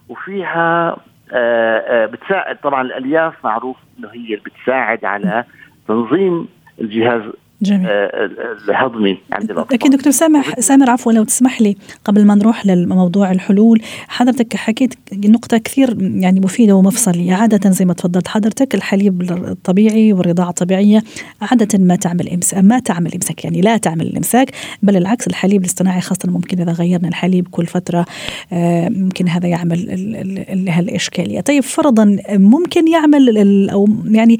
وفيها 0.10 0.89
آه 1.34 1.77
آه 1.77 2.05
بتساعد. 2.05 2.57
طبعا 2.57 2.81
الألياف 2.81 3.34
معروف 3.43 3.77
إنه 4.00 4.10
هي 4.13 4.36
بتساعد 4.36 5.05
على 5.05 5.43
تنظيم 5.88 6.48
الجهاز 6.82 7.22
جميل. 7.61 7.87
آه 7.89 8.29
الهضمي 8.69 9.17
عند 9.31 9.51
الاطفال 9.51 9.73
لكن 9.75 9.89
دكتور 9.89 10.11
سامح 10.11 10.59
سامر 10.59 10.89
عفوا 10.89 11.11
لو 11.13 11.23
تسمح 11.23 11.61
لي 11.61 11.75
قبل 12.05 12.25
ما 12.25 12.35
نروح 12.35 12.65
للموضوع 12.65 13.31
الحلول 13.31 13.81
حضرتك 14.07 14.55
حكيت 14.55 14.93
نقطة 15.13 15.57
كثير 15.57 15.97
يعني 16.01 16.39
مفيدة 16.39 16.75
ومفصلية. 16.75 17.33
عادة 17.33 17.69
زي 17.69 17.85
ما 17.85 17.93
تفضلت 17.93 18.27
حضرتك 18.27 18.75
الحليب 18.75 19.21
الطبيعي 19.31 20.13
والرضاعة 20.13 20.49
الطبيعية 20.49 21.03
عادة 21.41 21.79
ما 21.79 21.95
تعمل 21.95 22.29
إمساك 22.29 22.63
ما 22.63 22.79
تعمل 22.79 23.13
إمساك 23.13 23.43
يعني 23.43 23.61
لا 23.61 23.77
تعمل 23.77 24.01
الإمساك 24.07 24.51
بل 24.83 24.97
العكس 24.97 25.27
الحليب 25.27 25.61
الاصطناعي 25.61 26.01
خاصة 26.01 26.29
ممكن 26.31 26.61
إذا 26.61 26.71
غيرنا 26.71 27.07
الحليب 27.07 27.47
كل 27.51 27.65
فترة 27.65 28.05
آه، 28.53 28.89
ممكن 28.89 29.27
هذا 29.27 29.47
يعمل 29.47 29.79
ال- 29.79 30.15
ال- 30.15 30.49
ال- 30.49 30.69
هالإشكالية. 30.69 31.41
طيب 31.41 31.63
فرضا 31.63 32.17
ممكن 32.31 32.87
يعمل 32.87 33.69
أو 33.69 33.87
يعني 34.05 34.37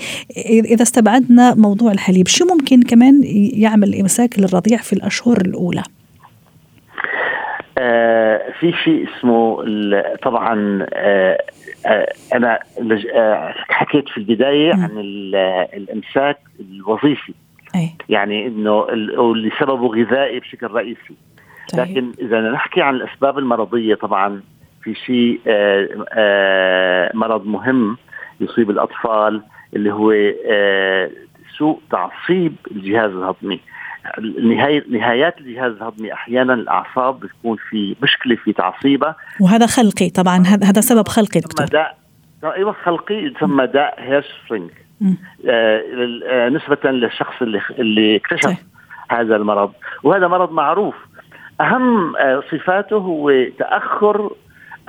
إذا 0.48 0.84
استبعدنا 0.84 1.56
موضوع 1.56 1.92
الحليب 1.92 2.28
شو 2.28 2.46
ممكن 2.46 2.82
كمان 2.82 3.07
يعمل 3.54 3.96
إمساك 3.96 4.40
للرضيع 4.40 4.78
في 4.78 4.94
الأشهر 4.94 5.38
الأولى 5.38 5.84
آه 7.78 8.42
في 8.60 8.74
شيء 8.84 9.08
اسمه 9.10 9.64
طبعا 10.24 10.86
آه 10.94 11.38
آه 11.86 12.14
أنا 12.36 12.60
آه 13.16 13.54
حكيت 13.70 14.10
في 14.10 14.18
البداية. 14.18 14.74
عن 14.74 14.92
ال- 14.98 15.36
الإمساك 15.74 16.38
الوظيفي 16.60 17.34
أي 17.76 17.90
يعني 18.10 18.48
إنه 18.48 18.90
ال- 18.90 19.20
واللي 19.20 19.52
سببه 19.60 19.88
غذائي 19.88 20.40
بشكل 20.40 20.68
رئيسي 20.68 21.14
طيب. 21.74 21.82
لكن 21.82 22.12
إذا 22.22 22.42
نحكي 22.42 22.82
عن 22.82 22.96
الأسباب 22.96 23.38
المرضية 23.40 23.96
طبعا 23.96 24.42
في 24.84 24.96
شيء 24.96 25.40
آه 25.48 25.88
آه 26.10 27.12
مرض 27.14 27.46
مهم 27.46 27.98
يصيب 28.42 28.70
الأطفال 28.70 29.42
اللي 29.76 29.94
هو 29.94 30.12
آه 31.58 31.60
سوء 31.60 31.80
تعصيب 31.92 32.56
الجهاز 32.72 33.12
الهضمي. 33.12 33.60
النهاية 34.18 34.84
نهايات 34.90 35.38
الجهاز 35.38 35.72
الهضمي 35.72 36.14
أحيانا 36.14 36.54
الأعصاب 36.54 37.20
بتكون 37.20 37.58
في 37.70 37.96
مشكلة 38.04 38.36
في 38.36 38.54
تعصيبها. 38.54 39.16
وهذا 39.42 39.66
خلقي 39.66 40.10
طبعا. 40.10 40.38
هذا 40.38 40.68
هذا 40.68 40.82
سبب 40.82 41.08
خلقي 41.08 41.40
دكتور. 41.40 41.68
داء 41.68 41.98
أيوه 42.44 42.76
خلقي 42.84 43.16
يسمى 43.16 43.68
داء 43.68 43.96
هيرشفرينج 43.98 44.70
مم. 45.02 45.18
آه 45.50 45.82
آه، 46.30 46.50
نسبة 46.50 46.92
للشخص 46.92 47.42
اللي 47.42 47.62
اللي 47.80 48.16
اكتشف 48.16 48.46
طيب. 48.46 48.58
هذا 49.10 49.36
المرض. 49.36 49.72
وهذا 50.04 50.28
مرض 50.28 50.52
معروف. 50.52 50.96
أهم 51.62 52.16
آه، 52.16 52.44
صفاته 52.52 52.96
هو 52.96 53.32
تأخر 53.60 54.32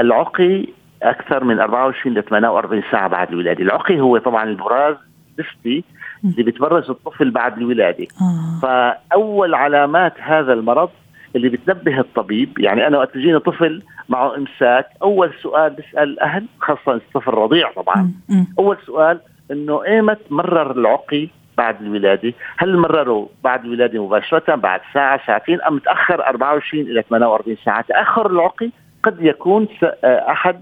العقي 0.00 0.66
أكثر 1.02 1.44
من 1.44 1.60
24 1.60 2.14
ل 2.14 2.22
48 2.22 2.82
ساعة 2.90 3.08
بعد 3.08 3.28
الولادة، 3.28 3.62
العقي 3.62 4.00
هو 4.00 4.18
طبعا 4.18 4.44
البراز 4.44 4.96
النفسي 5.38 5.84
اللي 6.24 6.42
بتبرز 6.42 6.90
الطفل 6.90 7.30
بعد 7.30 7.58
الولادة، 7.58 8.06
آه. 8.20 8.60
فأول 8.62 9.54
علامات 9.54 10.14
هذا 10.20 10.52
المرض 10.52 10.90
اللي 11.36 11.48
بتنبه 11.48 12.00
الطبيب 12.00 12.58
يعني 12.58 12.86
أنا 12.86 12.98
وقت 12.98 13.16
يجيني 13.16 13.38
طفل 13.38 13.82
معه 14.08 14.36
إمساك 14.36 14.86
أول 15.02 15.32
سؤال 15.42 15.70
بسال 15.72 16.02
الاهل 16.02 16.46
خاصة 16.60 16.94
الطفل 16.94 17.30
رضيع 17.30 17.72
طبعا 17.72 18.12
مم. 18.28 18.46
أول 18.58 18.76
سؤال 18.86 19.20
إنه 19.50 19.84
ايمت 19.84 20.18
مرر 20.30 20.70
العقي 20.70 21.28
بعد 21.58 21.82
الولادة؟ 21.82 22.32
هل 22.56 22.76
مرروا 22.78 23.26
بعد 23.44 23.64
الولادة 23.64 24.04
مباشرة 24.04 24.54
بعد 24.54 24.80
ساعة 24.94 25.26
ساعتين 25.26 25.62
أم 25.62 25.78
تاخر 25.78 26.26
24 26.26 26.82
إلى 26.84 27.02
48 27.02 27.56
ساعة؟ 27.64 27.80
تأخر 27.80 28.30
العقي 28.30 28.70
قد 29.02 29.16
يكون 29.20 29.68
آه، 29.82 30.30
أحد 30.30 30.60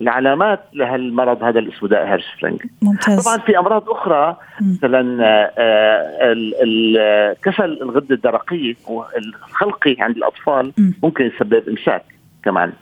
العلامات 0.00 0.60
لهالمرض 0.72 1.42
هذا 1.44 1.58
اللي 1.58 1.72
اسمه 1.76 1.88
داء 1.88 2.06
هيرشفرينج. 2.08 2.62
ممتاز 2.82 3.24
طبعا 3.24 3.38
في 3.38 3.58
أمراض 3.58 3.90
أخرى. 3.90 4.36
مثلا 4.60 5.24
آه، 5.24 5.52
آه، 5.58 6.32
ال- 6.32 6.54
ال- 6.62 7.36
كسل 7.42 7.78
الغده 7.82 8.14
الدرقية 8.14 8.74
الخلقي 9.18 9.96
عند 9.98 10.16
الأطفال 10.16 10.72
مم. 10.78 10.94
ممكن 11.02 11.24
يسبب 11.26 11.68
إمساك 11.68 12.02
كمان. 12.44 12.72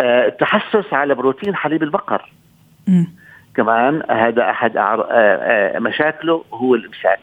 آه، 0.00 0.26
التحسس 0.26 0.92
على 0.92 1.14
بروتين 1.14 1.56
حليب 1.56 1.82
البقر 1.82 2.32
مم. 2.88 3.06
كمان 3.56 4.02
هذا 4.10 4.50
أحد 4.50 4.72
مشاكله 5.82 6.44
هو 6.52 6.74
الإمساك 6.74 7.18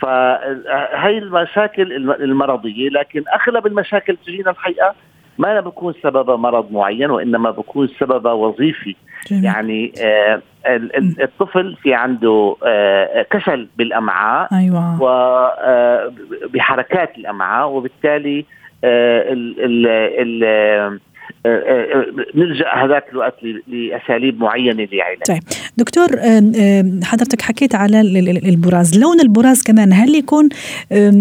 فهي 0.00 1.18
المشاكل 1.18 1.92
المرضية 2.22 2.88
لكن 2.88 3.24
أغلب 3.34 3.66
المشاكل 3.66 4.16
تجينا 4.26 4.50
الحقيقة 4.50 4.94
ما 5.38 5.60
بكون 5.60 5.94
سببها 6.02 6.36
مرض 6.36 6.72
معين 6.72 7.10
وإنما 7.10 7.50
بكون 7.50 7.88
سببها 8.00 8.32
وظيفي. 8.32 8.96
جميل. 9.30 9.44
يعني 9.44 9.92
آه 10.02 10.42
الطفل 11.20 11.76
في 11.82 11.94
عنده 11.94 12.56
آه 12.66 13.26
كسل 13.30 13.68
بالأمعاء 13.76 14.48
أيوه. 14.52 15.02
وبحركات 16.44 17.18
الأمعاء 17.18 17.68
وبالتالي 17.68 18.44
آه 18.84 19.32
ال 19.32 19.54
ال 19.60 19.86
ال 20.44 20.44
نلجأ 22.34 22.68
هذاك 22.74 23.04
الوقت 23.12 23.34
لأساليب 23.66 24.40
معينة 24.40 24.88
لعلاج 24.92 25.22
طيب. 25.28 25.42
دكتور 25.76 26.08
حضرتك 27.04 27.42
حكيت 27.42 27.74
على 27.74 28.00
البراز. 28.48 28.98
لون 28.98 29.20
البراز 29.20 29.62
كمان 29.62 29.92
هل 29.92 30.14
يكون 30.14 30.48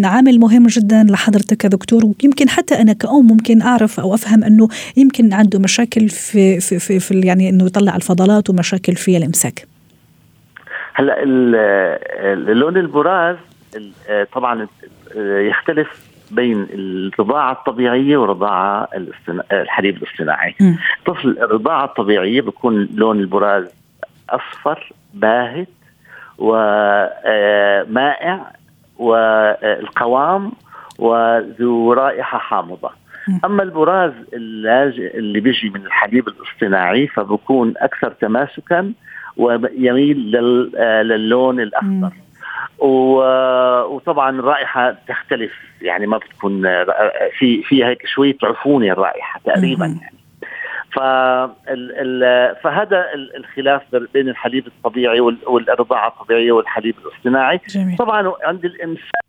عامل 0.03 0.39
مهم 0.39 0.67
جدا 0.67 1.05
لحضرتك 1.09 1.57
كدكتور؟ 1.57 2.05
ويمكن 2.05 2.49
حتى 2.49 2.75
أنا 2.75 2.93
كأم 2.93 3.27
ممكن 3.27 3.61
أعرف 3.61 3.99
أو 3.99 4.13
أفهم 4.13 4.43
أنه 4.43 4.67
يمكن 4.97 5.33
عنده 5.33 5.59
مشاكل 5.59 6.09
في 6.09 6.59
في 6.59 6.79
في, 6.79 6.99
في 6.99 7.19
يعني 7.19 7.49
إنه 7.49 7.65
يطلع 7.65 7.95
الفضلات 7.95 8.49
ومشاكل 8.49 8.95
في 8.95 9.17
الإمساك. 9.17 9.67
هلأ 10.93 11.25
لون 12.53 12.77
البراز 12.77 13.35
طبعا 14.33 14.67
يختلف 15.15 16.06
بين 16.31 16.67
الرضاعة 16.73 17.51
الطبيعية 17.51 18.17
والرضاعة 18.17 18.87
الحليب 19.51 19.97
الاصطناعي. 19.97 20.55
طفل 21.05 21.37
الرضاعة 21.41 21.85
الطبيعية 21.85 22.41
بيكون 22.41 22.89
لون 22.93 23.19
البراز 23.19 23.67
أصفر 24.29 24.91
باهت 25.13 25.67
ومائع 26.37 28.51
والقوام 28.97 30.51
وذو 30.99 31.93
رائحة 31.93 32.37
حامضة. 32.37 32.89
أما 33.45 33.63
البراز 33.63 34.11
اللي 34.33 35.39
بيجي 35.39 35.69
من 35.69 35.85
الحليب 35.85 36.27
الاصطناعي 36.27 37.07
فبكون 37.07 37.73
أكثر 37.77 38.11
تماسكا 38.11 38.93
ويميل 39.37 40.17
للون 41.03 41.59
الأخضر. 41.59 42.11
وطبعا 42.79 44.29
الرائحة 44.39 44.95
تختلف 45.07 45.51
يعني 45.81 46.07
ما 46.07 46.17
بتكون 46.17 46.61
في 47.37 47.63
فيها 47.63 47.87
هيك 47.87 48.05
شوية 48.05 48.37
عفونه 48.43 48.91
الرائحة 48.91 49.39
تقريبا 49.45 49.85
يعني. 49.85 50.17
فهذا 52.63 53.05
الخلاف 53.37 53.81
بين 54.13 54.29
الحليب 54.29 54.67
الطبيعي 54.67 55.19
والرضاعه 55.19 56.07
الطبيعيه 56.07 56.51
والحليب 56.51 56.95
الاصطناعي. 57.05 57.59
جميل. 57.69 57.97
طبعا 57.97 58.33
عند 58.43 58.65
الإنسان 58.65 59.21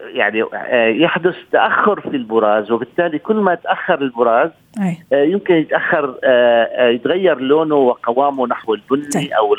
يعني 0.00 0.42
آه، 0.42 0.86
يحدث 0.86 1.34
تأخر 1.52 2.00
في 2.00 2.16
البراز 2.16 2.70
وبالتالي 2.70 3.18
كل 3.18 3.36
ما 3.36 3.54
تأخر 3.54 4.02
البراز 4.02 4.50
أي. 4.80 4.96
آه، 5.12 5.24
يمكن 5.24 5.54
يتأخر 5.54 6.18
آه، 6.24 6.88
يتغير 6.88 7.38
لونه 7.40 7.74
وقوامه 7.74 8.46
نحو 8.46 8.74
البني 8.74 9.08
طيب. 9.08 9.30
أو 9.32 9.56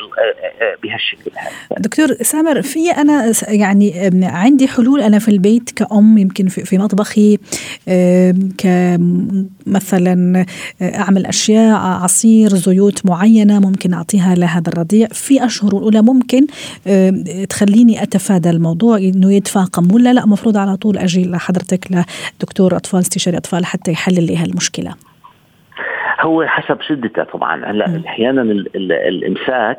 بهالشكل 0.82 1.30
هذا 1.36 1.50
دكتور 1.78 2.06
سامر 2.06 2.62
في 2.62 2.90
أنا 2.90 3.32
يعني 3.48 4.10
عندي 4.22 4.68
حلول 4.68 5.00
أنا 5.00 5.18
في 5.18 5.28
البيت 5.28 5.70
كأم 5.70 6.18
يمكن 6.18 6.48
في 6.48 6.78
مطبخي 6.78 7.38
كمثلا 8.58 10.46
أعمل 10.82 11.26
أشياء 11.26 11.76
عصير 11.76 12.48
زيوت 12.48 13.06
معينة 13.06 13.60
ممكن 13.60 13.94
أعطيها 13.94 14.34
لهذا 14.34 14.68
الرضيع 14.68 15.06
في 15.06 15.44
أشهر 15.44 15.76
الاولى 15.76 16.02
ممكن 16.02 16.46
تخليني 17.48 18.02
أتفادى 18.02 18.50
الموضوع 18.50 18.96
إنه 18.96 19.32
يتفاقم 19.32 19.92
ولا 19.92 20.12
لا 20.12 20.26
مفروض 20.26 20.56
على 20.56 20.76
طول 20.76 20.98
أجي 20.98 21.24
لحضرتك 21.24 22.04
لدكتور 22.40 22.76
أطفال 22.76 23.00
استشاري 23.00 23.36
أطفال 23.36 23.66
حتى 23.66 23.92
يحلل 23.92 24.26
لي 24.26 24.36
هالمشكلة 24.36 25.07
هو 26.20 26.46
حسب 26.46 26.80
شدته 26.80 27.24
طبعا. 27.24 27.64
هلا 27.70 28.02
أحيانا 28.06 28.42
الإمساك 29.08 29.78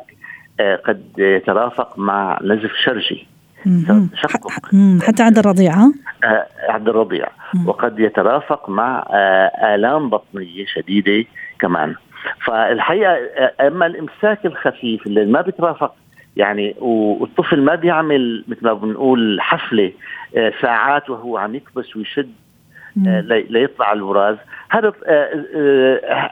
آه، 0.60 0.76
قد 0.76 1.04
يترافق 1.18 1.98
مع 1.98 2.38
نزف 2.42 2.72
شرجي. 2.84 3.26
حتى 5.02 5.22
عند 5.22 5.38
الرضيع 5.38 5.74
آه، 6.24 6.46
عند 6.68 6.88
الرضيع. 6.88 7.28
وقد 7.66 8.00
يترافق 8.00 8.68
مع 8.68 9.04
آه، 9.10 9.74
آلام 9.74 10.10
بطنية 10.10 10.66
شديدة 10.66 11.24
كمان. 11.58 11.94
فالحقيقة 12.44 13.18
أما 13.60 13.86
الإمساك 13.86 14.46
الخفيف 14.46 15.06
اللي 15.06 15.24
ما 15.26 15.40
بيترافق 15.40 15.94
يعني 16.36 16.74
والطفل 16.80 17.62
ما 17.62 17.74
بيعمل 17.74 18.44
مثل 18.48 18.64
ما 18.64 18.72
بنقول 18.72 19.40
حفلة 19.40 19.92
ساعات 20.62 21.10
وهو 21.10 21.36
عم 21.36 21.54
يكبس 21.54 21.96
ويشد 21.96 22.32
ليطلع 23.50 23.92
البراز 23.92 24.36
هذا 24.70 24.92
آه، 25.06 25.44
آه، 25.54 26.30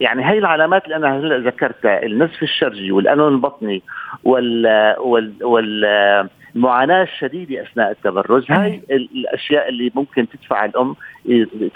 يعني 0.00 0.30
هي 0.30 0.38
العلامات 0.38 0.84
اللي 0.84 0.96
أنا 0.96 1.18
هلا 1.18 1.38
ذكرتها 1.38 2.02
النزف 2.02 2.42
الشرجي 2.42 2.92
والأنون 2.92 3.34
البطني 3.34 3.82
وال 4.24 4.66
وال 4.98 5.34
والمعاناة 5.44 7.02
الشديدة 7.02 7.62
أثناء 7.62 7.90
التبرز 7.90 8.44
هاي 8.50 8.82
الأشياء 8.90 9.68
اللي 9.68 9.92
ممكن 9.94 10.26
تدفع 10.28 10.64
الأم 10.64 10.96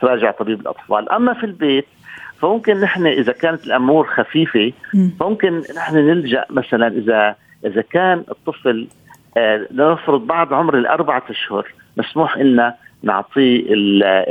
تراجع 0.01 0.31
طبيب 0.31 0.61
الأطفال. 0.61 1.13
أما 1.13 1.35
في 1.35 1.45
البيت 1.45 1.87
فممكن 2.41 2.81
نحن 2.81 3.07
إذا 3.07 3.33
كانت 3.33 3.67
الأمور 3.67 4.07
خفيفة 4.07 4.73
فممكن 5.21 5.63
نحن 5.77 5.97
نلجأ 5.97 6.45
مثلا 6.51 6.89
إذا 6.89 7.37
إذا 7.65 7.83
كان 7.83 8.25
الطفل 8.31 8.89
آه 8.89 9.06
لنفرض 9.71 10.27
بعد 10.27 10.53
عمر 10.53 10.79
الأربعة 10.79 11.23
أشهر 11.31 11.67
مسموح 11.97 12.39
لنا 12.39 12.75
نعطيه 13.03 13.65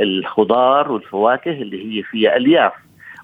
الخضار 0.02 0.92
والفواكه 0.92 1.50
اللي 1.50 1.98
هي 1.98 2.02
فيها 2.02 2.36
الياف 2.36 2.72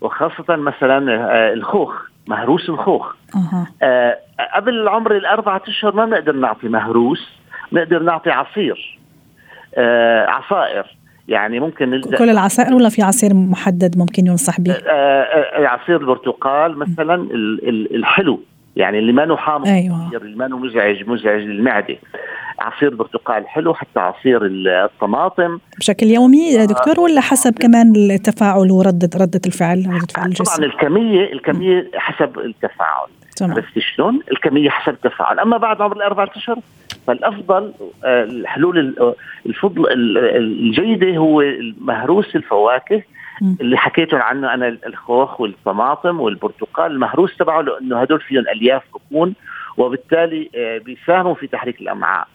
وخاصة 0.01 0.57
مثلا 0.57 1.14
آه، 1.14 1.53
الخوخ 1.53 2.03
مهروس 2.27 2.68
الخوخ 2.68 3.14
أه. 3.83 4.18
قبل 4.55 4.81
العمر 4.81 5.16
الأربعة 5.16 5.62
أشهر 5.68 5.95
ما 5.95 6.05
بنقدر 6.05 6.33
نعطي 6.33 6.68
مهروس 6.68 7.29
نقدر 7.73 8.03
نعطي 8.03 8.31
عصير 8.31 8.99
أه 9.75 10.27
عصائر 10.27 10.87
يعني 11.29 11.61
ممكن 11.61 12.01
كل 12.01 12.31
العصائر 12.31 12.75
ولا 12.75 12.88
في 12.88 13.03
عصير 13.03 13.35
محدد 13.35 13.99
ممكن 13.99 14.27
ينصح 14.27 14.61
به؟ 14.61 14.73
أه, 14.73 14.77
آه، 14.90 15.66
عصير 15.66 15.97
البرتقال 15.97 16.79
مثلا 16.79 17.29
الحلو 17.95 18.40
يعني 18.77 18.99
اللي 18.99 19.13
ما 19.13 19.37
حامض 19.37 19.67
أيوة. 19.67 20.11
اللي 20.17 20.37
ما 20.37 20.49
مزعج 20.49 21.09
مزعج 21.09 21.41
للمعدة. 21.41 21.97
عصير 22.59 22.95
برتقال 22.95 23.49
حلو 23.49 23.75
حتى 23.75 24.01
عصير 24.01 24.41
الطماطم. 24.45 25.59
بشكل 25.79 26.07
يومي 26.07 26.67
دكتور 26.67 27.01
ولا 27.01 27.21
حسب 27.21 27.59
كمان 27.59 27.97
التفاعل 27.97 28.71
وردة 28.71 29.11
ردة 29.17 29.41
الفعل 29.47 29.79
ردة 29.79 30.07
فعل 30.17 30.27
الجسم 30.29 30.57
طبعا 30.57 30.67
الكمية 30.67 31.33
الكمية 31.33 31.91
حسب 31.95 32.39
التفاعل. 32.39 33.09
عرفت 33.43 33.79
شلون؟ 33.79 34.21
الكمية 34.33 34.71
حسب 34.71 34.93
التفاعل. 34.93 35.41
أما 35.41 35.57
بعد 35.57 35.81
عمر 35.83 35.97
الأربعة 35.97 36.31
أشهر 36.37 36.59
فالأفضل 37.07 37.73
آه، 38.05 38.25
الحلول 38.25 38.95
الفضل 39.47 39.87
الجيدة 40.37 41.17
هو 41.17 41.45
مهروس 41.81 42.37
الفواكه 42.37 43.03
اللي 43.61 43.77
حكيتهم 43.77 44.21
عنه 44.21 44.55
أنا 44.55 44.79
الخوخ 44.87 45.41
والطماطم 45.41 46.21
والبرتقال 46.21 46.93
المهروس 46.93 47.37
تبعه 47.37 47.61
لأنه 47.61 48.01
هدول 48.01 48.21
فيهم 48.21 48.45
ألياف 48.55 48.83
بكون 48.95 49.35
وبالتالي 49.77 50.51
آه، 50.57 50.79
بيساهموا 50.79 51.35
في 51.35 51.47
تحريك 51.47 51.81
الأمعاء. 51.81 52.29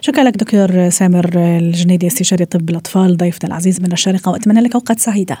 شكرا 0.00 0.24
لك 0.24 0.36
دكتور 0.36 0.88
سامر 0.88 1.30
الجنيدي 1.36 2.06
استشاري 2.06 2.44
طب 2.44 2.70
الأطفال 2.70 3.16
ضيفنا 3.16 3.48
العزيز 3.48 3.80
من 3.80 3.92
الشارقه 3.92 4.32
وأتمنى 4.32 4.60
لك 4.60 4.74
أوقات 4.74 4.98
سعيدة. 4.98 5.36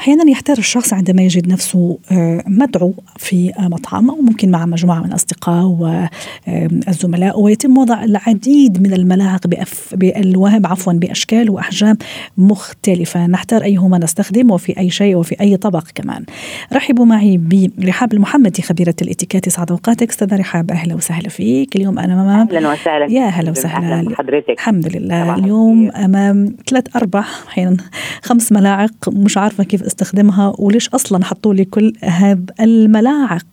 أحيانا 0.00 0.30
يحتار 0.30 0.58
الشخص 0.58 0.92
عندما 0.92 1.22
يجد 1.22 1.48
نفسه 1.48 1.98
آه، 2.12 2.42
مدعو 2.46 2.94
في 3.16 3.52
مطعم 3.58 4.10
أو 4.10 4.16
ممكن 4.16 4.50
مع 4.50 4.66
مجموعة 4.66 5.00
من 5.00 5.06
الأصدقاء 5.06 5.64
والزملاء 5.66 7.40
ويتم 7.40 7.78
وضع 7.78 8.04
العديد 8.04 8.82
من 8.82 8.92
الملاعق 8.92 9.46
بالوان 9.92 10.66
عفوا 10.66 10.92
بأشكال 10.92 11.50
وأحجام 11.50 11.96
مختلفة. 12.38 13.26
نحتار 13.26 13.62
أيهما 13.62 13.98
نستخدم 13.98 14.50
وفي 14.50 14.78
أي 14.78 14.90
شيء 14.90 15.16
وفي 15.16 15.40
أي 15.40 15.56
طبق 15.56 15.84
كمان. 15.94 16.24
رحبوا 16.72 17.04
معي 17.04 17.40
برحاب 17.78 18.12
المحمدي 18.12 18.62
خبيرة 18.62 18.94
الإتيكيت. 19.02 19.48
سعد 19.48 19.70
أوقاتك. 19.70 20.10
أستاذة 20.10 20.36
رحاب 20.36 20.70
أهلا 20.70 20.94
وسهلا 20.94 21.28
فيك. 21.28 21.76
اليوم 21.76 21.98
أمام 21.98 22.48
أهلا 22.48 22.72
وسهلا 22.72 23.06
يا 23.10 23.26
هلا 23.26 23.50
وسهلا. 23.50 24.16
حضرتك 24.16 24.50
الحمد 24.50 24.96
لله. 24.96 25.34
اليوم 25.34 25.90
أمام 25.90 26.56
ثلاث 26.70 26.96
أربع 26.96 27.24
أحيانا 27.48 27.76
خمس 28.22 28.52
ملاعق. 28.52 29.08
مش 29.08 29.38
عارفة 29.38 29.64
كيف 29.64 29.89
استخدمها 29.90 30.52
وليش 30.58 30.88
أصلا 30.88 31.24
حطوا 31.24 31.54
لي 31.54 31.64
كل 31.64 31.92
هذه 32.04 32.38
الملاعق. 32.60 33.46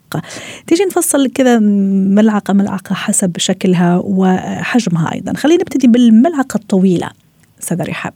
تيجي 0.68 0.84
نفصل 0.84 1.30
كذا 1.30 1.60
ملعقة 2.16 2.54
ملعقة 2.54 2.96
حسب 2.96 3.38
شكلها 3.38 4.02
وحجمها 4.06 5.14
أيضا. 5.14 5.34
خلينا 5.34 5.62
نبتدي 5.62 5.88
بالملعقة 5.88 6.56
الطويلة 6.58 7.10
أستاذة 7.62 7.84
رحاب 7.84 8.14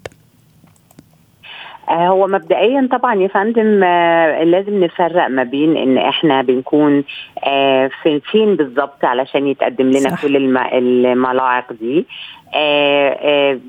آه، 1.90 2.08
هو 2.08 2.28
مبدئيا 2.28 2.90
طبعا 2.92 3.16
يا 3.16 3.28
فندم 3.28 3.84
آه، 3.84 4.44
لازم 4.44 4.84
نفرق 4.84 5.28
ما 5.28 5.44
بين 5.44 5.78
إن 5.78 5.98
إحنا 5.98 6.42
بنكون 6.42 7.04
آه، 7.46 7.90
فين 8.04 8.22
فين 8.32 8.56
بالظبط 8.56 9.06
علشان 9.06 9.48
يتقدم 9.48 9.86
لنا 9.90 10.10
صح. 10.10 10.22
كل 10.22 10.36
الم- 10.36 10.58
الملاعق 10.58 11.74
دي. 11.74 12.06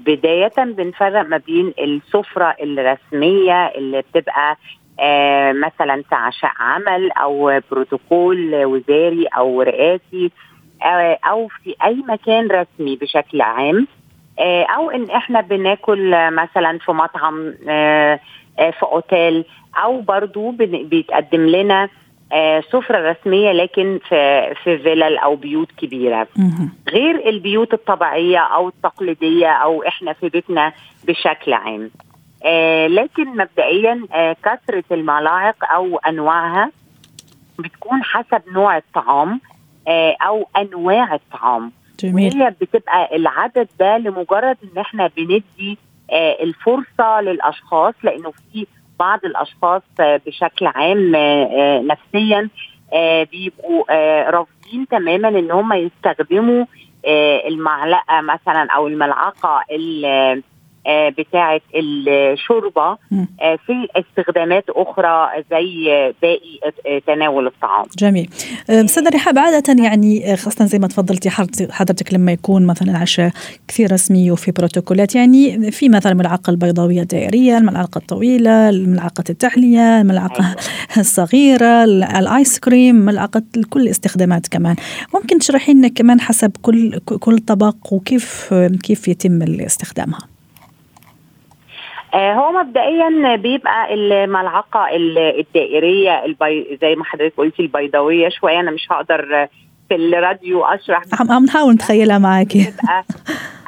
بداية 0.06 0.52
بنفرق 0.56 1.22
ما 1.28 1.36
بين 1.36 1.72
السفرة 1.78 2.56
الرسمية 2.62 3.66
اللي 3.66 4.02
بتبقى 4.02 4.56
آه، 5.00 5.52
مثلا 5.52 6.02
في 6.02 6.14
عشاء 6.14 6.50
عمل 6.58 7.12
أو 7.12 7.60
بروتوكول 7.70 8.64
وزاري 8.64 9.26
أو 9.26 9.62
رئاسي 9.62 10.30
آه، 10.84 11.18
أو 11.24 11.48
في 11.48 11.74
أي 11.84 12.02
مكان 12.08 12.48
رسمي 12.48 12.96
بشكل 12.96 13.40
عام. 13.40 13.86
آه، 14.38 14.62
أو 14.62 14.90
إن 14.90 15.10
إحنا 15.10 15.40
بناكل 15.40 16.14
آه، 16.14 16.30
مثلا 16.30 16.78
في 16.78 16.92
مطعم 16.92 17.54
آه، 17.68 18.20
آه، 18.58 18.70
في 18.70 18.82
أوتيل 18.82 19.44
أو 19.84 20.00
برضو 20.00 20.50
بيتقدم 20.50 21.46
لنا 21.46 21.82
آه، 21.84 21.88
سفرة 22.72 23.10
رسمية 23.10 23.52
لكن 23.52 23.98
في 24.08 24.54
في 24.64 24.78
فيلل 24.78 25.18
أو 25.18 25.36
بيوت 25.36 25.72
كبيرة. 25.72 26.26
غير 26.88 27.28
البيوت 27.28 27.74
الطبيعية 27.74 28.38
أو 28.38 28.68
التقليدية 28.68 29.48
أو 29.52 29.82
إحنا 29.82 30.12
في 30.12 30.28
بيتنا 30.28 30.72
بشكل 31.08 31.52
عام. 31.52 31.90
آه 32.44 32.86
لكن 32.86 33.24
مبدئيا 33.28 34.06
آه 34.12 34.36
كثرة 34.44 34.84
الملاعق 34.92 35.72
أو 35.72 35.96
أنواعها 35.98 36.70
بتكون 37.58 38.02
حسب 38.02 38.42
نوع 38.52 38.76
الطعام 38.76 39.40
آه 39.88 40.16
أو 40.26 40.48
أنواع 40.56 41.14
الطعام. 41.14 41.72
جميل. 42.00 42.32
وهي 42.40 42.54
بتبقى 42.60 43.16
العدد 43.16 43.68
ده 43.80 43.98
لمجرد 43.98 44.56
إن 44.64 44.80
إحنا 44.80 45.10
بندي 45.16 45.78
آه، 46.10 46.42
الفرصة 46.42 47.20
للأشخاص 47.20 47.94
لأنه 48.02 48.30
في 48.52 48.66
بعض 49.02 49.24
الأشخاص 49.24 49.82
آه، 50.00 50.20
بشكل 50.26 50.66
عام 50.66 51.14
آه، 51.14 51.44
آه، 51.44 51.80
نفسيا 51.82 52.48
بيبقوا 53.32 53.84
رافضين 54.30 54.86
تماما 54.90 55.28
إن 55.28 55.50
هم 55.50 55.72
يستخدموا 55.72 56.64
المعلقة 57.48 58.20
مثلا 58.20 58.66
أو 58.76 58.86
الملعقة 58.86 59.64
ال- 59.70 60.42
آه، 60.86 61.08
بتاعه 61.08 61.60
الشوربة 61.74 62.96
مم. 63.10 63.26
آه، 63.42 63.58
في 63.66 63.72
استخدامات 63.96 64.64
أخرى 64.68 65.28
زي 65.50 65.84
باقي 66.22 66.58
آه، 66.86 66.98
تناول 67.06 67.46
الطعام 67.46 67.84
جميل 67.98 68.28
أم، 68.70 68.74
استاذة 68.84 69.08
رحاب 69.14 69.38
عادة 69.38 69.82
يعني 69.84 70.36
خاصة 70.36 70.64
زي 70.64 70.78
ما 70.78 70.86
تفضلتي 70.88 71.30
حضرتك- 71.30 72.14
لما 72.14 72.32
يكون 72.32 72.66
مثلا 72.66 72.98
عشاء 72.98 73.30
كثير 73.68 73.92
رسمي 73.92 74.30
وفي 74.30 74.52
بروتوكولات 74.52 75.14
يعني 75.14 75.70
في 75.70 75.88
مثلا 75.88 76.12
الملعقة 76.12 76.50
البيضاوية 76.50 77.02
الدائرية 77.02 77.58
الملعقة 77.58 77.98
الطويلة 77.98 78.70
ملعقة 78.70 79.24
التحلية 79.30 80.00
الملعقة 80.00 80.44
أيوة. 80.46 80.56
الصغيرة 80.98 81.84
ال- 81.84 82.02
الآيس 82.04 82.58
كريم 82.60 82.94
ملعقة 82.94 83.42
كل 83.70 83.80
الاستخدامات 83.80 84.48
كمان 84.48 84.76
ممكن 85.14 85.38
تشرحي 85.38 85.72
لنا 85.72 85.88
كمان 85.88 86.20
حسب 86.20 86.52
كل 86.62 86.98
كل 86.98 87.38
طبق 87.38 87.76
وكيف 87.92 88.54
كيف 88.82 89.08
يتم 89.08 89.42
استخدامها 89.42 90.18
هو 92.14 92.52
مبدئيا 92.52 93.36
بيبقى 93.36 93.94
الملعقة 93.94 94.96
ال- 94.96 95.18
الدائرية 95.18 96.24
البي... 96.24 96.78
زي 96.82 96.94
ما 96.94 97.04
حضرتك 97.04 97.36
قلتي 97.36 97.62
البيضاوية 97.62 98.28
شوية. 98.28 98.60
أنا 98.60 98.70
مش 98.70 98.86
هقدر 98.90 99.48
في 99.88 99.94
الراديو 99.94 100.64
أشرح. 100.64 101.02
عم 101.20 101.32
عم 101.32 101.44
نحاول 101.44 101.74
نتخيلها 101.74 102.18
معك 102.18 102.46
بتبقى 102.46 103.04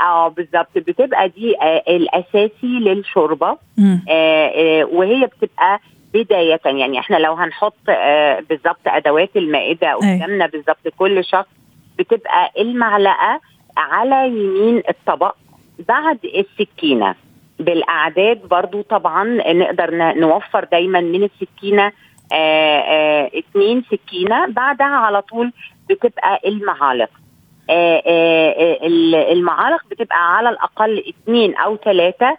آه 0.00 0.28
بالظبط. 0.28 0.68
بتبقى 0.76 1.28
دي 1.28 1.56
آه 1.62 1.82
الأساسي 1.88 2.66
للشوربة. 2.80 3.48
آه 3.78 3.98
آه 4.10 4.84
وهي 4.84 5.26
بتبقى 5.26 5.80
بداية. 6.14 6.60
يعني 6.64 6.98
إحنا 6.98 7.16
لو 7.16 7.32
هنحط 7.34 7.76
آه 7.88 8.40
بالظبط 8.48 8.80
أدوات 8.86 9.30
المائدة 9.36 9.94
قدامنا 9.94 10.46
بالظبط 10.46 10.88
كل 10.98 11.24
شخص 11.24 11.48
بتبقى 11.98 12.50
المعلقة 12.58 13.40
على 13.76 14.28
يمين 14.28 14.82
الطبق 14.88 15.34
بعد 15.88 16.18
السكينة. 16.24 17.14
بالأعداد 17.58 18.48
برضو 18.48 18.82
طبعا 18.82 19.24
نقدر 19.52 19.94
نوفر 20.14 20.64
دايما 20.64 21.00
من 21.00 21.22
السكينة 21.24 21.92
آه 22.32 22.78
آه 22.80 23.30
اتنين 23.34 23.84
سكينة. 23.90 24.46
بعدها 24.46 24.86
على 24.86 25.22
طول 25.22 25.52
بتبقى 25.90 26.40
المعالق. 26.46 27.10
آه 27.70 28.02
آه 28.06 28.50
آه 28.50 28.86
ال- 28.86 29.14
المعالق 29.14 29.82
بتبقى 29.90 30.36
على 30.36 30.48
الأقل 30.48 31.04
اتنين 31.08 31.54
أو 31.56 31.76
ثلاثة 31.76 32.36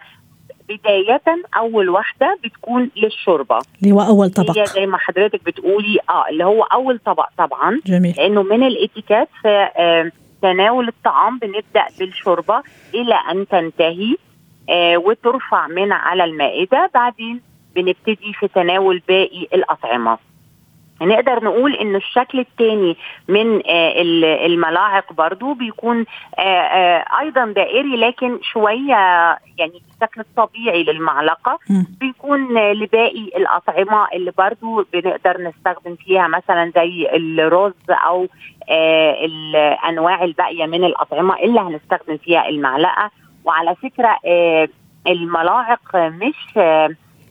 بداية 0.68 1.22
أول 1.56 1.88
واحدة 1.88 2.38
بتكون 2.44 2.90
للشوربة. 2.96 3.58
اللي 3.82 3.94
هو 3.94 4.00
أول 4.00 4.30
طبق. 4.30 4.58
هي 4.58 4.66
زي 4.66 4.86
ما 4.86 4.98
حضرتك 4.98 5.44
بتقولي 5.44 5.98
آه 6.10 6.28
اللي 6.28 6.44
هو 6.44 6.62
أول 6.62 6.98
طبق 6.98 7.28
طبعا. 7.38 7.80
جميل. 7.86 8.14
لأنه 8.18 8.42
من 8.42 8.62
الاتيكات 8.66 9.28
في 9.42 9.68
آه 9.76 10.12
تناول 10.42 10.88
الطعام. 10.88 11.38
بنبدأ 11.38 11.84
بالشوربة 11.98 12.62
إلى 12.94 13.14
أن 13.30 13.46
تنتهي. 13.48 14.12
آه 14.12 14.25
وترفع 14.96 15.66
من 15.66 15.92
على 15.92 16.24
المائدة. 16.24 16.90
بعدين 16.94 17.40
بنبتدي 17.74 18.32
في 18.40 18.48
تناول 18.48 19.02
باقي 19.08 19.42
الأطعمة. 19.54 20.18
نقدر 21.02 21.44
نقول 21.44 21.74
إن 21.74 21.96
الشكل 21.96 22.40
الثاني 22.40 22.96
من 23.28 23.56
آه، 23.66 24.02
ال- 24.02 24.24
الملاعق 24.24 25.12
برضو 25.12 25.54
بيكون 25.54 26.04
آه، 26.38 26.40
آه، 26.42 27.04
أيضا 27.20 27.44
دائري 27.46 27.96
لكن 27.96 28.38
شوية 28.52 28.94
يعني 29.58 29.82
الشكل 29.94 30.20
الطبيعي 30.20 30.82
للمعلقة. 30.82 31.58
بيكون 32.00 32.58
آه، 32.58 32.72
لباقي 32.72 33.24
الأطعمة 33.36 34.06
اللي 34.14 34.32
برضو 34.38 34.84
بنقدر 34.92 35.40
نستخدم 35.42 35.96
فيها 35.96 36.28
مثلا 36.28 36.72
زي 36.74 37.08
الرز 37.14 37.72
أو 37.90 38.26
آه، 38.70 39.24
الانواع 39.24 40.24
الباقية 40.24 40.66
من 40.66 40.84
الأطعمة 40.84 41.36
اللي 41.38 41.60
هنستخدم 41.60 42.16
فيها 42.16 42.48
المعلقة. 42.48 43.10
وعلى 43.46 43.74
فكرة 43.74 44.16
آه، 44.26 44.68
الملاعق 45.06 45.96
مش 45.96 46.34
آه، 46.56 46.88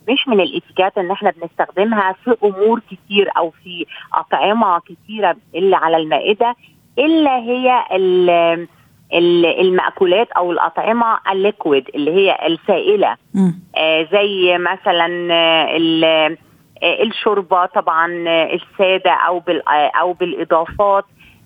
مش 0.09 0.27
من 0.27 0.39
الاتيكات 0.41 0.97
ان 0.97 1.11
إحنا 1.11 1.31
بنستخدمها 1.41 2.15
في 2.23 2.35
أمور 2.43 2.81
كتير 2.91 3.29
أو 3.37 3.49
في 3.63 3.85
أطعمة 4.13 4.79
كتيرة 4.79 5.35
اللي 5.55 5.75
على 5.75 5.97
المائدة 5.97 6.55
إلا 6.99 7.37
هي 7.37 7.83
ال- 7.91 8.67
ال- 9.13 9.45
المأكولات 9.61 10.31
أو 10.31 10.51
الأطعمة 10.51 11.17
الليكويد 11.31 11.89
اللي 11.95 12.11
هي 12.11 12.47
السائلة 12.47 13.15
مم. 13.33 13.59
آه، 13.77 14.07
زي 14.11 14.57
مثلا 14.57 15.33
آه، 15.33 16.37
آه، 16.83 17.03
الشوربة 17.03 17.65
طبعا 17.65 18.23
آه، 18.27 18.53
السادة 18.53 19.11
أو 19.11 19.39
بال 19.39 19.61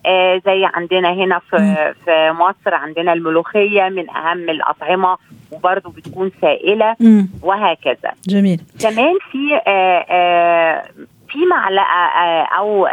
آه، 0.05 0.41
زي 0.45 0.65
عندنا 0.73 1.13
هنا 1.13 1.39
في 1.39 1.93
في 2.05 2.31
مصر 2.31 2.75
عندنا 2.75 3.13
الملوخية 3.13 3.89
من 3.89 4.09
أهم 4.09 4.49
الأطعمة 4.49 5.17
وبرضه 5.51 5.89
بتكون 5.91 6.31
سائلة. 6.41 6.95
وهكذا. 7.43 8.11
جميل. 8.27 8.61
كمان 8.81 9.13
في 9.31 9.55
آه، 9.67 10.05
آه، 10.09 10.83
في 11.29 11.37
معلقة 11.45 12.43
أو 12.57 12.87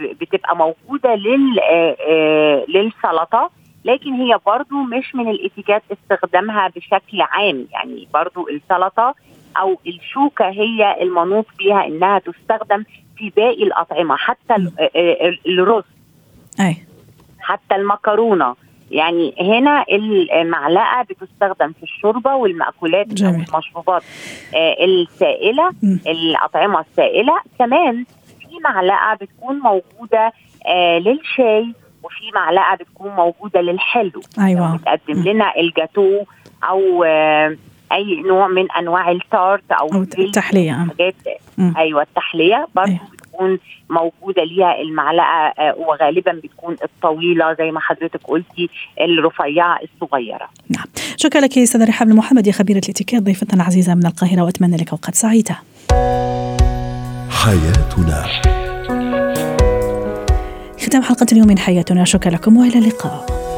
بتبقى 0.00 0.56
موجودة 0.56 1.14
لل 1.14 1.60
للسلطة 2.68 3.50
لكن 3.84 4.12
هي 4.12 4.38
برضو 4.46 4.74
مش 4.82 5.14
من 5.14 5.28
الاتيكات 5.30 5.82
استخدامها 5.92 6.68
بشكل 6.76 7.20
عام. 7.20 7.66
يعني 7.72 8.08
برضو 8.14 8.48
السلطة 8.48 9.14
أو 9.56 9.78
الشوكة 9.86 10.48
هي 10.48 11.02
المنوط 11.02 11.46
بيها 11.58 11.86
إنها 11.86 12.18
تستخدم 12.18 12.84
في 13.16 13.32
باقي 13.36 13.62
الأطعمة 13.62 14.16
حتى 14.16 14.54
ال- 14.56 15.38
الرز. 15.46 15.84
أي 16.60 16.76
حتى 17.40 17.74
المكرونة 17.74 18.54
يعني 18.90 19.34
هنا 19.40 19.84
المعلقة 20.40 21.02
بتستخدم 21.10 21.72
في 21.72 21.82
الشوربة 21.82 22.34
والمأكولات 22.34 23.06
أو 23.08 23.14
جميل. 23.14 23.44
المشروبات 23.48 24.02
آه، 24.54 24.76
السائلة 24.84 25.70
مم. 25.82 26.00
الأطعمة 26.06 26.80
السائلة 26.80 27.32
كمان 27.58 28.04
في 28.40 28.58
معلقة 28.64 29.14
بتكون 29.14 29.58
موجودة 29.58 30.32
آه 30.66 30.98
للشاي 30.98 31.72
وفي 32.02 32.30
معلقة 32.34 32.74
بتكون 32.74 33.10
موجودة 33.10 33.60
للحلو 33.60 34.20
أيوة 34.40 34.76
بتقدم 34.76 35.22
لنا 35.30 35.56
الجاتو 35.56 36.24
أو 36.68 37.04
آه 37.04 37.56
أي 37.92 38.22
نوع 38.28 38.48
من 38.48 38.72
أنواع 38.72 39.10
التارت 39.10 39.72
أو 39.72 39.88
أو 39.94 40.02
آه. 40.70 40.86
حاجات 40.88 41.14
مم. 41.58 41.74
أيوة 41.76 42.02
التحلية 42.02 42.68
برضه 42.74 42.90
أيوة. 42.90 43.00
بتكون 43.40 43.58
موجودة 43.90 44.44
ليها 44.44 44.80
المعلقة 44.80 45.52
آه 45.58 45.74
وغالبا 45.78 46.32
بتكون 46.32 46.76
الطويلة 46.84 47.54
زي 47.54 47.70
ما 47.70 47.80
حضرتك 47.80 48.20
قلتي 48.24 48.68
الرفيعة 49.00 49.78
الصغيرة. 49.82 50.48
نعم. 50.68 50.86
شكرا 51.16 51.40
لك 51.40 51.58
أستاذة 51.58 51.88
رحاب 51.88 52.08
المحمدي 52.08 52.52
خبيرة 52.52 52.80
الاتيكيت 52.84 53.22
ضيفتنا 53.22 53.62
العزيزة 53.62 53.94
من 53.94 54.06
القاهرة 54.06 54.42
وأتمنى 54.42 54.76
لك 54.76 54.90
أوقات 54.90 55.14
سعيدة. 55.14 55.56
حياتنا. 57.30 58.24
ختام 60.86 61.02
حلقة 61.02 61.26
اليوم 61.32 61.46
من 61.46 61.58
حياتنا. 61.58 62.04
شكرا 62.04 62.30
لكم 62.32 62.56
وإلى 62.56 62.78
اللقاء. 62.78 63.49